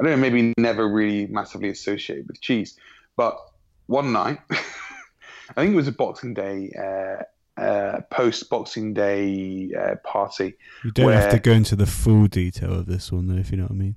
I 0.00 0.04
don't 0.04 0.12
know, 0.12 0.16
maybe 0.16 0.52
never 0.58 0.88
really 0.88 1.26
massively 1.26 1.68
associated 1.68 2.28
with 2.28 2.40
cheese, 2.40 2.78
but 3.16 3.36
one 3.86 4.12
night, 4.12 4.38
I 4.50 5.54
think 5.54 5.72
it 5.72 5.76
was 5.76 5.88
a 5.88 5.92
Boxing 5.92 6.34
Day. 6.34 6.70
Uh, 6.76 7.22
uh, 7.56 8.00
post 8.10 8.50
Boxing 8.50 8.92
Day 8.92 9.70
uh, 9.78 9.96
party. 10.04 10.54
You 10.84 10.90
don't 10.90 11.12
have 11.12 11.30
to 11.30 11.38
go 11.38 11.52
into 11.52 11.76
the 11.76 11.86
full 11.86 12.26
detail 12.26 12.72
of 12.72 12.86
this 12.86 13.10
one, 13.10 13.28
though, 13.28 13.36
if 13.36 13.50
you 13.50 13.56
know 13.56 13.64
what 13.64 13.72
I 13.72 13.74
mean. 13.74 13.96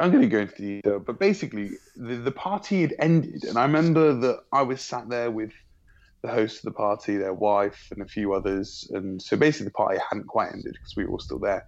I'm 0.00 0.10
going 0.10 0.22
to 0.22 0.28
go 0.28 0.40
into 0.40 0.54
the 0.54 0.76
detail, 0.76 0.98
but 0.98 1.20
basically, 1.20 1.70
the, 1.94 2.16
the 2.16 2.32
party 2.32 2.82
had 2.82 2.94
ended, 2.98 3.44
and 3.44 3.56
I 3.56 3.62
remember 3.62 4.12
that 4.12 4.40
I 4.52 4.62
was 4.62 4.80
sat 4.80 5.08
there 5.08 5.30
with 5.30 5.52
the 6.22 6.28
host 6.28 6.58
of 6.58 6.62
the 6.64 6.72
party, 6.72 7.16
their 7.16 7.32
wife, 7.32 7.88
and 7.92 8.02
a 8.02 8.06
few 8.06 8.32
others, 8.32 8.90
and 8.92 9.22
so 9.22 9.36
basically 9.36 9.66
the 9.66 9.72
party 9.72 10.00
hadn't 10.10 10.26
quite 10.26 10.52
ended 10.52 10.72
because 10.72 10.96
we 10.96 11.04
were 11.04 11.12
all 11.12 11.20
still 11.20 11.38
there, 11.38 11.64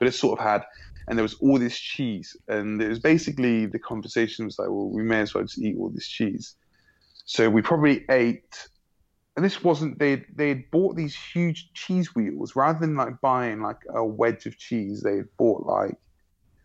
but 0.00 0.08
it 0.08 0.12
sort 0.12 0.40
of 0.40 0.44
had, 0.44 0.64
and 1.06 1.16
there 1.16 1.22
was 1.22 1.34
all 1.34 1.58
this 1.58 1.78
cheese, 1.78 2.36
and 2.48 2.82
it 2.82 2.88
was 2.88 2.98
basically 2.98 3.66
the 3.66 3.78
conversation 3.78 4.44
was 4.46 4.58
like, 4.58 4.68
well, 4.68 4.88
we 4.88 5.04
may 5.04 5.20
as 5.20 5.32
well 5.32 5.44
just 5.44 5.58
eat 5.58 5.76
all 5.78 5.90
this 5.90 6.08
cheese, 6.08 6.56
so 7.26 7.48
we 7.48 7.62
probably 7.62 8.04
ate. 8.10 8.68
And 9.38 9.44
this 9.44 9.62
wasn't 9.62 10.00
they 10.00 10.24
they 10.34 10.48
had 10.48 10.68
bought 10.72 10.96
these 10.96 11.14
huge 11.14 11.72
cheese 11.72 12.12
wheels 12.12 12.56
rather 12.56 12.80
than 12.80 12.96
like 12.96 13.20
buying 13.20 13.62
like 13.62 13.78
a 13.88 14.04
wedge 14.04 14.46
of 14.46 14.58
cheese 14.58 15.00
they 15.00 15.18
had 15.18 15.28
bought 15.36 15.64
like 15.64 15.94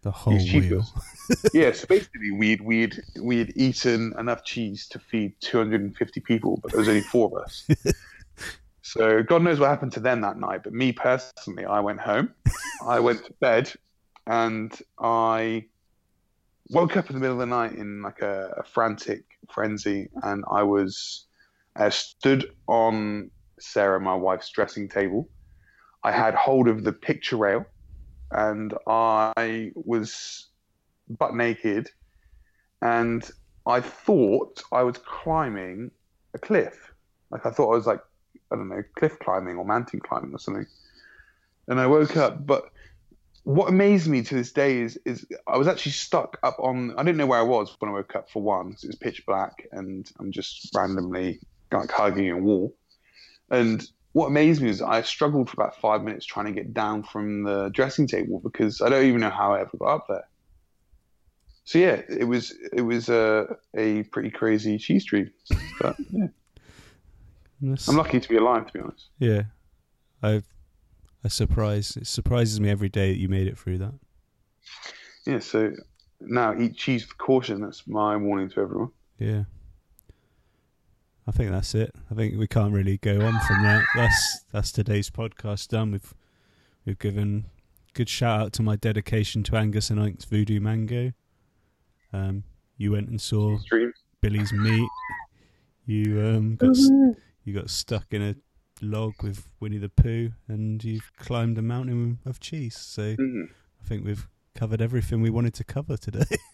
The 0.01 0.09
whole 0.09 0.33
These 0.33 0.71
wheel. 0.71 0.83
yeah, 1.53 1.71
so 1.71 1.85
basically 1.85 2.31
we'd 2.31 2.61
we'd 2.61 2.99
we'd 3.21 3.53
eaten 3.55 4.15
enough 4.17 4.43
cheese 4.43 4.87
to 4.87 4.97
feed 4.97 5.35
250 5.41 6.19
people, 6.21 6.59
but 6.63 6.71
there 6.71 6.79
was 6.79 6.89
only 6.89 7.01
four 7.01 7.27
of 7.27 7.43
us. 7.43 7.67
so 8.81 9.21
God 9.21 9.43
knows 9.43 9.59
what 9.59 9.69
happened 9.69 9.91
to 9.91 9.99
them 9.99 10.21
that 10.21 10.39
night. 10.39 10.63
But 10.63 10.73
me 10.73 10.93
personally, 10.93 11.65
I 11.65 11.79
went 11.79 11.99
home, 11.99 12.33
I 12.87 12.99
went 13.01 13.23
to 13.25 13.33
bed, 13.33 13.71
and 14.25 14.75
I 14.99 15.65
woke 16.71 16.97
up 16.97 17.11
in 17.11 17.13
the 17.13 17.19
middle 17.19 17.39
of 17.39 17.47
the 17.47 17.55
night 17.55 17.73
in 17.73 18.01
like 18.01 18.23
a, 18.23 18.51
a 18.57 18.63
frantic 18.63 19.25
frenzy, 19.47 20.09
and 20.23 20.43
I 20.49 20.63
was 20.63 21.27
uh, 21.75 21.89
stood 21.89 22.45
on 22.67 23.31
Sarah, 23.59 23.99
my 23.99 24.15
wife's 24.15 24.51
dressing 24.51 24.89
table. 24.89 25.29
I 26.03 26.11
had 26.11 26.35
hold 26.35 26.67
of 26.67 26.83
the 26.83 26.93
picture 26.93 27.37
rail 27.37 27.65
and 28.31 28.73
I 28.87 29.71
was 29.75 30.47
butt 31.07 31.35
naked, 31.35 31.89
and 32.81 33.29
I 33.65 33.79
thought 33.79 34.61
I 34.71 34.83
was 34.83 34.97
climbing 34.97 35.91
a 36.33 36.39
cliff. 36.39 36.91
Like 37.31 37.45
I 37.45 37.51
thought 37.51 37.71
I 37.71 37.75
was 37.75 37.87
like 37.87 38.01
I 38.51 38.55
don't 38.55 38.69
know 38.69 38.83
cliff 38.97 39.17
climbing 39.19 39.57
or 39.57 39.65
mountain 39.65 39.99
climbing 39.99 40.33
or 40.33 40.39
something. 40.39 40.65
And 41.67 41.79
I 41.79 41.87
woke 41.87 42.17
up, 42.17 42.45
but 42.45 42.65
what 43.43 43.69
amazed 43.69 44.07
me 44.07 44.21
to 44.23 44.35
this 44.35 44.51
day 44.51 44.79
is 44.79 44.97
is 45.05 45.25
I 45.47 45.57
was 45.57 45.67
actually 45.67 45.93
stuck 45.93 46.37
up 46.43 46.57
on. 46.59 46.93
I 46.97 47.03
didn't 47.03 47.17
know 47.17 47.27
where 47.27 47.39
I 47.39 47.43
was 47.43 47.75
when 47.79 47.91
I 47.91 47.93
woke 47.93 48.15
up 48.15 48.29
for 48.29 48.41
one, 48.41 48.71
'cause 48.71 48.83
it 48.83 48.87
was 48.87 48.95
pitch 48.95 49.23
black, 49.25 49.67
and 49.71 50.11
I'm 50.19 50.31
just 50.31 50.69
randomly 50.75 51.39
like 51.73 51.91
hugging 51.91 52.29
a 52.29 52.37
wall. 52.37 52.75
And 53.49 53.85
what 54.13 54.27
amazed 54.27 54.61
me 54.61 54.69
is 54.69 54.81
I 54.81 55.01
struggled 55.01 55.49
for 55.49 55.61
about 55.61 55.79
five 55.79 56.03
minutes 56.03 56.25
trying 56.25 56.45
to 56.45 56.51
get 56.51 56.73
down 56.73 57.03
from 57.03 57.43
the 57.43 57.69
dressing 57.69 58.07
table 58.07 58.39
because 58.43 58.81
I 58.81 58.89
don't 58.89 59.05
even 59.05 59.21
know 59.21 59.29
how 59.29 59.53
I 59.53 59.61
ever 59.61 59.77
got 59.77 59.95
up 59.95 60.05
there. 60.07 60.27
So 61.65 61.79
yeah, 61.79 62.01
it 62.09 62.25
was 62.25 62.53
it 62.73 62.81
was 62.81 63.09
a 63.09 63.57
a 63.75 64.03
pretty 64.03 64.29
crazy 64.29 64.77
cheese 64.77 65.05
dream, 65.05 65.31
but 65.79 65.95
yeah, 66.11 66.27
That's- 67.61 67.87
I'm 67.87 67.95
lucky 67.95 68.19
to 68.19 68.29
be 68.29 68.35
alive 68.35 68.67
to 68.67 68.73
be 68.73 68.79
honest. 68.79 69.09
Yeah, 69.17 69.43
I, 70.21 70.43
I 71.23 71.27
surprise. 71.29 71.95
It 71.95 72.07
surprises 72.07 72.59
me 72.59 72.69
every 72.69 72.89
day 72.89 73.13
that 73.13 73.19
you 73.19 73.29
made 73.29 73.47
it 73.47 73.57
through 73.57 73.77
that. 73.77 73.93
Yeah, 75.25 75.39
so 75.39 75.71
now 76.19 76.53
eat 76.59 76.75
cheese 76.75 77.07
with 77.07 77.17
caution. 77.17 77.61
That's 77.61 77.87
my 77.87 78.17
warning 78.17 78.49
to 78.49 78.59
everyone. 78.59 78.89
Yeah. 79.17 79.43
I 81.27 81.31
think 81.31 81.51
that's 81.51 81.73
it. 81.73 81.91
I 82.11 82.15
think 82.15 82.37
we 82.37 82.47
can't 82.47 82.73
really 82.73 82.97
go 82.97 83.21
on 83.21 83.39
from 83.47 83.63
that. 83.63 83.83
That's 83.95 84.43
that's 84.51 84.71
today's 84.71 85.09
podcast 85.09 85.69
done. 85.69 85.91
We've 85.91 86.13
we've 86.85 86.99
given 86.99 87.45
good 87.93 88.09
shout 88.09 88.41
out 88.41 88.53
to 88.53 88.63
my 88.63 88.75
dedication 88.75 89.43
to 89.43 89.55
Angus 89.55 89.89
and 89.89 89.99
Oink's 89.99 90.25
Voodoo 90.25 90.59
Mango. 90.59 91.13
Um, 92.11 92.43
you 92.77 92.91
went 92.91 93.07
and 93.09 93.21
saw 93.21 93.57
Cheese. 93.69 93.93
Billy's 94.21 94.51
Meat. 94.51 94.89
You 95.85 96.21
um 96.21 96.55
got 96.55 96.71
s- 96.71 96.89
you 97.45 97.53
got 97.53 97.69
stuck 97.69 98.07
in 98.11 98.21
a 98.21 98.35
log 98.81 99.13
with 99.23 99.47
Winnie 99.61 99.77
the 99.77 99.89
Pooh, 99.89 100.31
and 100.47 100.83
you've 100.83 101.09
climbed 101.17 101.57
a 101.57 101.61
mountain 101.61 102.19
of 102.25 102.39
cheese. 102.41 102.77
So 102.77 103.15
Mhm. 103.15 103.45
I 103.81 103.87
think 103.87 104.03
we've 104.05 104.27
covered 104.55 104.81
everything 104.81 105.21
we 105.21 105.29
wanted 105.29 105.53
to 105.55 105.63
cover 105.63 105.95
today. 105.97 106.25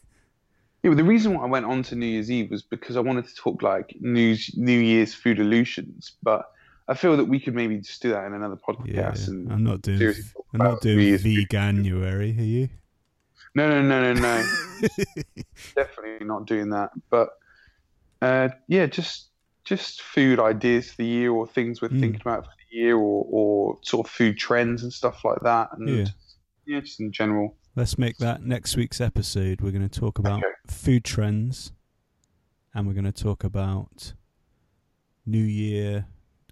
Yeah, 0.83 0.89
well, 0.91 0.97
the 0.97 1.03
reason 1.03 1.33
why 1.33 1.43
I 1.43 1.47
went 1.47 1.65
on 1.65 1.83
to 1.83 1.95
New 1.95 2.05
Year's 2.05 2.31
Eve 2.31 2.51
was 2.51 2.63
because 2.63 2.95
I 2.95 3.01
wanted 3.01 3.27
to 3.27 3.35
talk 3.35 3.61
like 3.61 3.95
New 3.99 4.35
New 4.55 4.79
Year's 4.79 5.13
food 5.13 5.39
illusions, 5.39 6.13
but 6.23 6.43
I 6.87 6.93
feel 6.93 7.17
that 7.17 7.25
we 7.25 7.39
could 7.39 7.53
maybe 7.53 7.77
just 7.77 8.01
do 8.01 8.09
that 8.11 8.25
in 8.25 8.33
another 8.33 8.55
podcast. 8.55 8.87
yeah, 8.87 9.33
and 9.33 9.51
I'm 9.51 9.63
not 9.63 9.81
doing. 9.81 10.13
I'm 10.53 10.59
not 10.59 10.81
doing 10.81 11.15
veganuary. 11.15 12.37
Are 12.39 12.43
you? 12.43 12.69
No, 13.55 13.67
no, 13.69 13.81
no, 13.81 14.13
no, 14.13 14.19
no. 14.21 14.45
Definitely 15.75 16.25
not 16.25 16.45
doing 16.45 16.69
that. 16.69 16.91
But 17.09 17.29
uh, 18.21 18.49
yeah, 18.67 18.85
just 18.85 19.27
just 19.65 20.01
food 20.01 20.39
ideas 20.39 20.89
for 20.91 20.97
the 20.97 21.05
year, 21.05 21.31
or 21.31 21.45
things 21.47 21.81
we're 21.81 21.89
Mm. 21.89 21.99
thinking 21.99 22.21
about 22.21 22.45
for 22.45 22.51
the 22.71 22.77
year, 22.77 22.95
or 22.95 23.25
or 23.29 23.79
sort 23.83 24.07
of 24.07 24.11
food 24.11 24.37
trends 24.37 24.83
and 24.83 24.91
stuff 24.93 25.23
like 25.25 25.39
that. 25.41 25.69
And 25.73 25.89
Yeah. 25.89 26.05
yeah, 26.65 26.79
just 26.79 26.99
in 26.99 27.11
general. 27.11 27.57
Let's 27.75 27.97
make 27.97 28.17
that 28.17 28.41
next 28.43 28.75
week's 28.75 28.99
episode. 28.99 29.61
We're 29.61 29.71
going 29.71 29.87
to 29.87 29.99
talk 29.99 30.19
about 30.19 30.39
Okay. 30.39 30.47
food 30.67 31.03
trends, 31.05 31.71
and 32.73 32.87
we're 32.87 32.93
going 32.93 33.05
to 33.05 33.11
talk 33.11 33.43
about 33.43 34.13
New 35.25 35.43
Year, 35.43 36.07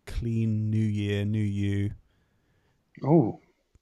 clean 0.06 0.69
New 0.69 0.77
Year, 0.77 1.25
New 1.25 1.39
You. 1.43 1.91
Oh, 3.03 3.39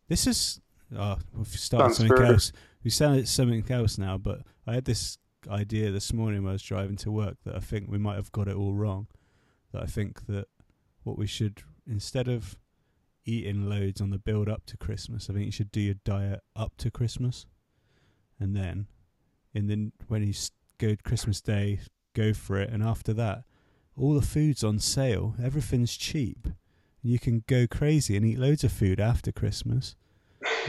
This 0.08 0.28
is. 0.28 0.62
Oh, 0.96 1.18
we've 1.34 1.48
started 1.48 1.96
Sounds 1.96 2.10
something 2.10 2.26
else. 2.26 2.52
We 2.84 2.90
started 2.92 3.28
something 3.28 3.66
else 3.70 3.98
now, 3.98 4.18
but 4.18 4.42
I 4.68 4.76
had 4.76 4.86
this 4.86 5.18
idea 5.50 5.92
this 5.92 6.14
morning 6.14 6.44
when 6.44 6.52
I 6.52 6.54
was 6.54 6.62
driving 6.64 6.96
to 6.98 7.12
work 7.12 7.38
that 7.44 7.56
I 7.56 7.60
think 7.60 7.90
we 7.90 7.98
might 7.98 8.16
have 8.16 8.32
got 8.32 8.48
it 8.48 8.56
all 8.56 8.74
wrong. 8.74 9.08
That 9.72 9.82
I 9.84 9.88
think 9.88 10.26
that 10.28 10.48
what 11.04 11.18
we 11.18 11.26
should, 11.28 11.64
instead 11.88 12.28
of 12.28 12.56
eating 13.26 13.70
loads 13.70 14.02
on 14.02 14.10
the 14.10 14.20
build 14.20 14.48
up 14.48 14.66
to 14.68 14.78
Christmas, 14.78 15.30
I 15.30 15.34
think 15.34 15.46
you 15.46 15.52
should 15.52 15.72
do 15.72 15.82
your 15.82 15.96
diet 16.06 16.42
up 16.56 16.74
to 16.78 16.92
Christmas, 16.92 17.46
and 18.40 18.56
then, 18.56 18.88
in 19.54 19.68
the 19.68 19.92
when 20.08 20.26
you 20.26 20.34
go 20.78 20.96
Christmas 21.04 21.42
Day, 21.42 21.80
go 22.14 22.34
for 22.34 22.58
it, 22.60 22.70
and 22.70 22.84
after 22.84 23.14
that, 23.14 23.44
all 23.98 24.14
the 24.14 24.22
food's 24.22 24.64
on 24.64 24.80
sale, 24.80 25.36
everything's 25.42 25.96
cheap, 25.96 26.46
and 26.46 27.12
you 27.12 27.20
can 27.20 27.44
go 27.48 27.66
crazy 27.68 28.18
and 28.18 28.26
eat 28.26 28.40
loads 28.40 28.64
of 28.64 28.72
food 28.72 29.00
after 29.00 29.32
Christmas 29.32 29.96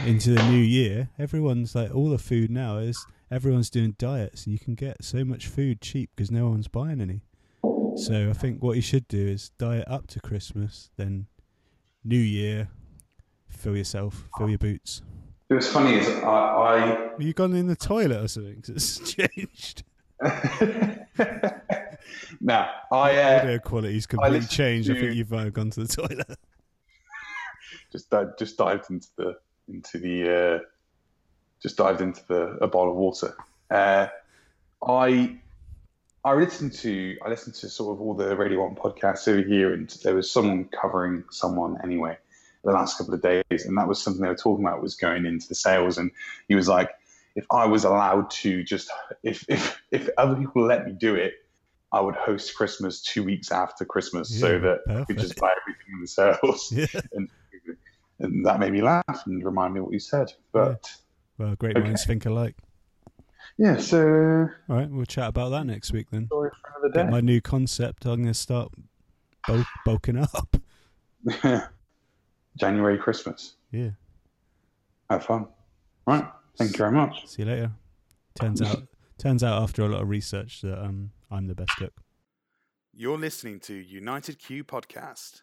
into 0.05 0.31
the 0.31 0.49
new 0.49 0.57
year. 0.57 1.09
Everyone's 1.19 1.75
like, 1.75 1.93
all 1.93 2.09
the 2.09 2.17
food 2.17 2.49
now 2.49 2.77
is 2.77 3.05
everyone's 3.29 3.69
doing 3.69 3.95
diets, 3.97 4.45
and 4.45 4.53
you 4.53 4.59
can 4.59 4.75
get 4.75 5.03
so 5.03 5.25
much 5.25 5.47
food 5.47 5.81
cheap 5.81 6.11
because 6.15 6.31
no 6.31 6.49
one's 6.49 6.67
buying 6.67 7.01
any. 7.01 7.21
So 7.97 8.29
I 8.29 8.33
think 8.33 8.61
what 8.61 8.75
you 8.75 8.81
should 8.81 9.07
do 9.07 9.27
is 9.27 9.49
diet 9.57 9.87
up 9.87 10.07
to 10.07 10.19
Christmas, 10.19 10.91
then 10.97 11.27
New 12.07 12.19
Year, 12.19 12.69
fill 13.49 13.75
yourself, 13.75 14.29
fill 14.37 14.49
your 14.49 14.57
boots. 14.57 15.01
it 15.49 15.55
was 15.55 15.67
funny. 15.67 15.95
Is 15.95 16.07
I, 16.23 17.09
Have 17.11 17.21
you 17.21 17.33
gone 17.33 17.53
in 17.53 17.67
the 17.67 17.75
toilet 17.75 18.23
or 18.23 18.27
something? 18.29 18.61
Cause 18.61 18.69
it's 18.69 18.99
changed. 19.13 19.83
Now 22.39 22.69
I 22.91 23.17
uh, 23.17 23.39
Audio 23.39 23.59
quality's 23.59 24.05
completely 24.05 24.39
listened 24.39 24.51
changed. 24.51 24.89
I 24.91 24.93
think 24.93 25.15
you've 25.15 25.33
uh, 25.33 25.49
gone 25.49 25.69
to 25.71 25.83
the 25.85 25.87
toilet. 25.87 26.39
just 27.91 28.09
di- 28.09 28.25
just 28.37 28.57
dived 28.57 28.89
into 28.89 29.07
the 29.17 29.37
into 29.67 29.97
the 29.97 30.35
uh, 30.35 30.59
just 31.61 31.77
dived 31.77 32.01
into 32.01 32.21
the 32.27 32.57
a 32.61 32.67
bowl 32.67 32.89
of 32.89 32.95
water. 32.95 33.35
Uh, 33.69 34.07
I 34.87 35.37
I 36.27 36.33
listened 36.35 36.73
to 36.73 37.15
I 37.25 37.29
listened 37.29 37.55
to 37.55 37.69
sort 37.69 37.95
of 37.95 38.01
all 38.01 38.13
the 38.13 38.35
Radio 38.35 38.61
One 38.63 38.75
podcasts 38.75 39.27
over 39.27 39.41
here, 39.41 39.73
and 39.73 39.89
there 40.03 40.13
was 40.13 40.29
someone 40.29 40.65
covering 40.65 41.23
someone 41.31 41.77
anyway 41.83 42.17
the 42.65 42.71
last 42.71 42.97
couple 42.97 43.13
of 43.13 43.21
days, 43.21 43.65
and 43.65 43.77
that 43.77 43.87
was 43.87 44.01
something 44.01 44.21
they 44.21 44.27
were 44.27 44.35
talking 44.35 44.65
about 44.65 44.81
was 44.81 44.95
going 44.95 45.25
into 45.25 45.47
the 45.47 45.55
sales, 45.55 45.97
and 45.97 46.11
he 46.49 46.55
was 46.55 46.67
like, 46.67 46.89
if 47.37 47.45
I 47.51 47.65
was 47.65 47.85
allowed 47.85 48.29
to 48.31 48.63
just 48.63 48.91
if 49.23 49.45
if 49.47 49.79
if 49.91 50.09
other 50.17 50.35
people 50.35 50.65
let 50.65 50.85
me 50.85 50.91
do 50.93 51.15
it. 51.15 51.33
I 51.93 52.01
would 52.01 52.15
host 52.15 52.53
Christmas 52.53 53.01
two 53.01 53.23
weeks 53.23 53.49
after 53.49 53.85
Christmas 53.85 54.29
so 54.29 54.59
that 54.59 55.05
could 55.07 55.17
just 55.17 55.39
buy 55.39 55.53
everything 55.61 55.85
in 55.93 56.01
the 56.01 56.07
sales 56.07 56.69
Yeah. 56.75 56.99
and 58.19 58.45
that 58.45 58.59
made 58.59 58.73
me 58.73 58.81
laugh 58.81 59.23
and 59.25 59.41
remind 59.41 59.73
me 59.73 59.79
what 59.79 59.93
you 59.93 59.99
said. 59.99 60.33
But 60.51 60.91
Well, 61.37 61.55
great 61.55 61.77
Okay. 61.77 61.85
minds 61.85 62.03
think 62.03 62.25
alike. 62.25 62.57
Yeah, 63.57 63.77
so 63.77 64.49
All 64.69 64.75
right, 64.75 64.89
we'll 64.89 65.05
chat 65.05 65.29
about 65.29 65.49
that 65.49 65.65
next 65.65 65.91
week 65.91 66.07
then. 66.11 66.27
story 66.27 66.51
for 66.61 66.79
another 66.79 66.93
Get 67.03 67.11
my 67.11 67.21
new 67.21 67.41
concept. 67.41 68.05
I'm 68.05 68.21
going 68.21 68.27
to 68.27 68.33
start 68.33 68.71
bulk, 69.47 69.67
bulking 69.85 70.17
up. 70.17 70.57
January 72.57 72.97
Christmas. 72.97 73.55
Yeah. 73.71 73.91
Have 75.09 75.25
fun. 75.25 75.47
Right. 76.05 76.25
Thank 76.57 76.71
you 76.71 76.77
very 76.77 76.91
much. 76.91 77.27
See 77.27 77.43
you 77.43 77.47
later. 77.49 77.71
Turns 78.39 78.61
out, 78.61 78.83
turns 79.17 79.43
out 79.43 79.61
after 79.61 79.83
a 79.83 79.87
lot 79.87 80.01
of 80.01 80.09
research 80.09 80.61
that 80.61 80.83
um, 80.83 81.11
I'm 81.31 81.47
the 81.47 81.55
best 81.55 81.71
cook. 81.77 81.93
You're 82.93 83.17
listening 83.17 83.59
to 83.61 83.73
United 83.73 84.39
Q 84.39 84.63
Podcast. 84.63 85.41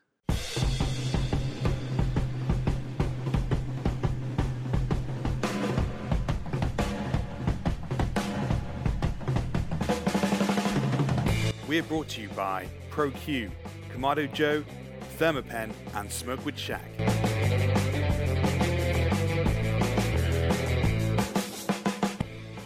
We're 11.75 11.83
brought 11.83 12.07
to 12.11 12.21
you 12.21 12.29
by 12.29 12.69
ProQ, 12.93 13.51
Kamado 13.93 14.33
Joe, 14.33 14.63
Thermapen, 15.19 15.73
and 15.95 16.09
Smokewood 16.09 16.57
Shack. 16.57 16.89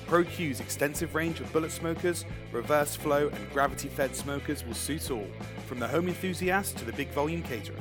ProQ's 0.06 0.60
extensive 0.60 1.14
range 1.14 1.40
of 1.40 1.50
bullet 1.54 1.72
smokers, 1.72 2.26
reverse 2.52 2.96
flow, 2.96 3.28
and 3.28 3.50
gravity 3.50 3.88
fed 3.88 4.14
smokers 4.14 4.62
will 4.66 4.74
suit 4.74 5.10
all, 5.10 5.26
from 5.64 5.78
the 5.78 5.88
home 5.88 6.08
enthusiast 6.08 6.76
to 6.76 6.84
the 6.84 6.92
big 6.92 7.08
volume 7.12 7.42
caterer. 7.42 7.80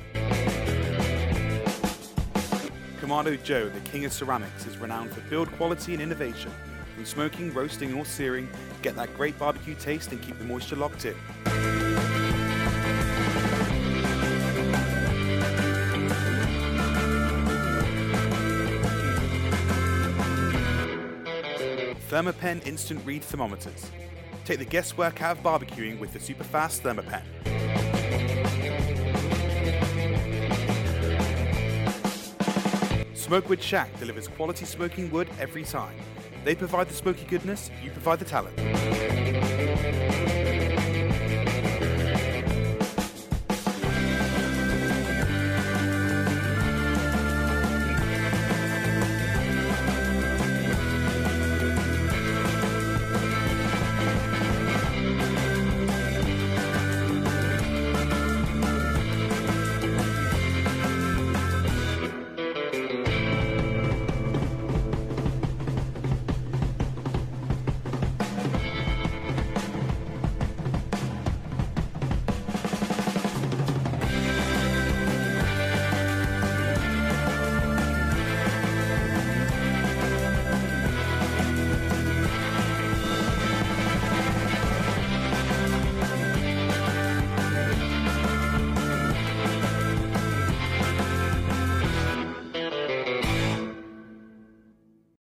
Kamado 3.02 3.44
Joe, 3.44 3.68
the 3.68 3.82
king 3.82 4.06
of 4.06 4.13
ceramics, 4.13 4.66
is 4.66 4.78
renowned 4.78 5.12
for 5.12 5.20
build 5.30 5.52
quality 5.58 5.92
and 5.92 6.02
innovation. 6.02 6.54
From 6.98 7.06
smoking, 7.06 7.54
roasting, 7.54 7.94
or 7.94 8.06
searing, 8.06 8.50
get 8.82 8.96
that 8.96 9.16
great 9.16 9.38
barbecue 9.38 9.76
taste 9.76 10.12
and 10.12 10.20
keep 10.20 10.36
the 10.40 10.44
moisture 10.46 10.76
locked 10.76 11.06
in. 11.06 11.14
Thermapen 22.10 22.66
instant 22.66 23.06
read 23.06 23.22
thermometers. 23.22 23.92
Take 24.44 24.58
the 24.58 24.66
guesswork 24.66 25.22
out 25.22 25.38
of 25.38 25.44
barbecuing 25.44 26.00
with 26.00 26.14
the 26.14 26.20
super 26.20 26.46
fast 26.46 26.82
Thermapen. 26.82 27.22
Smokewood 33.14 33.62
Shack 33.62 34.00
delivers 34.00 34.28
quality 34.28 34.66
smoking 34.66 35.12
wood 35.12 35.30
every 35.40 35.64
time. 35.64 35.94
They 36.48 36.56
provide 36.56 36.88
the 36.88 36.94
smoky 36.94 37.26
goodness, 37.26 37.70
you 37.84 37.92
provide 37.92 38.20
the 38.20 38.24
talent. 38.24 38.58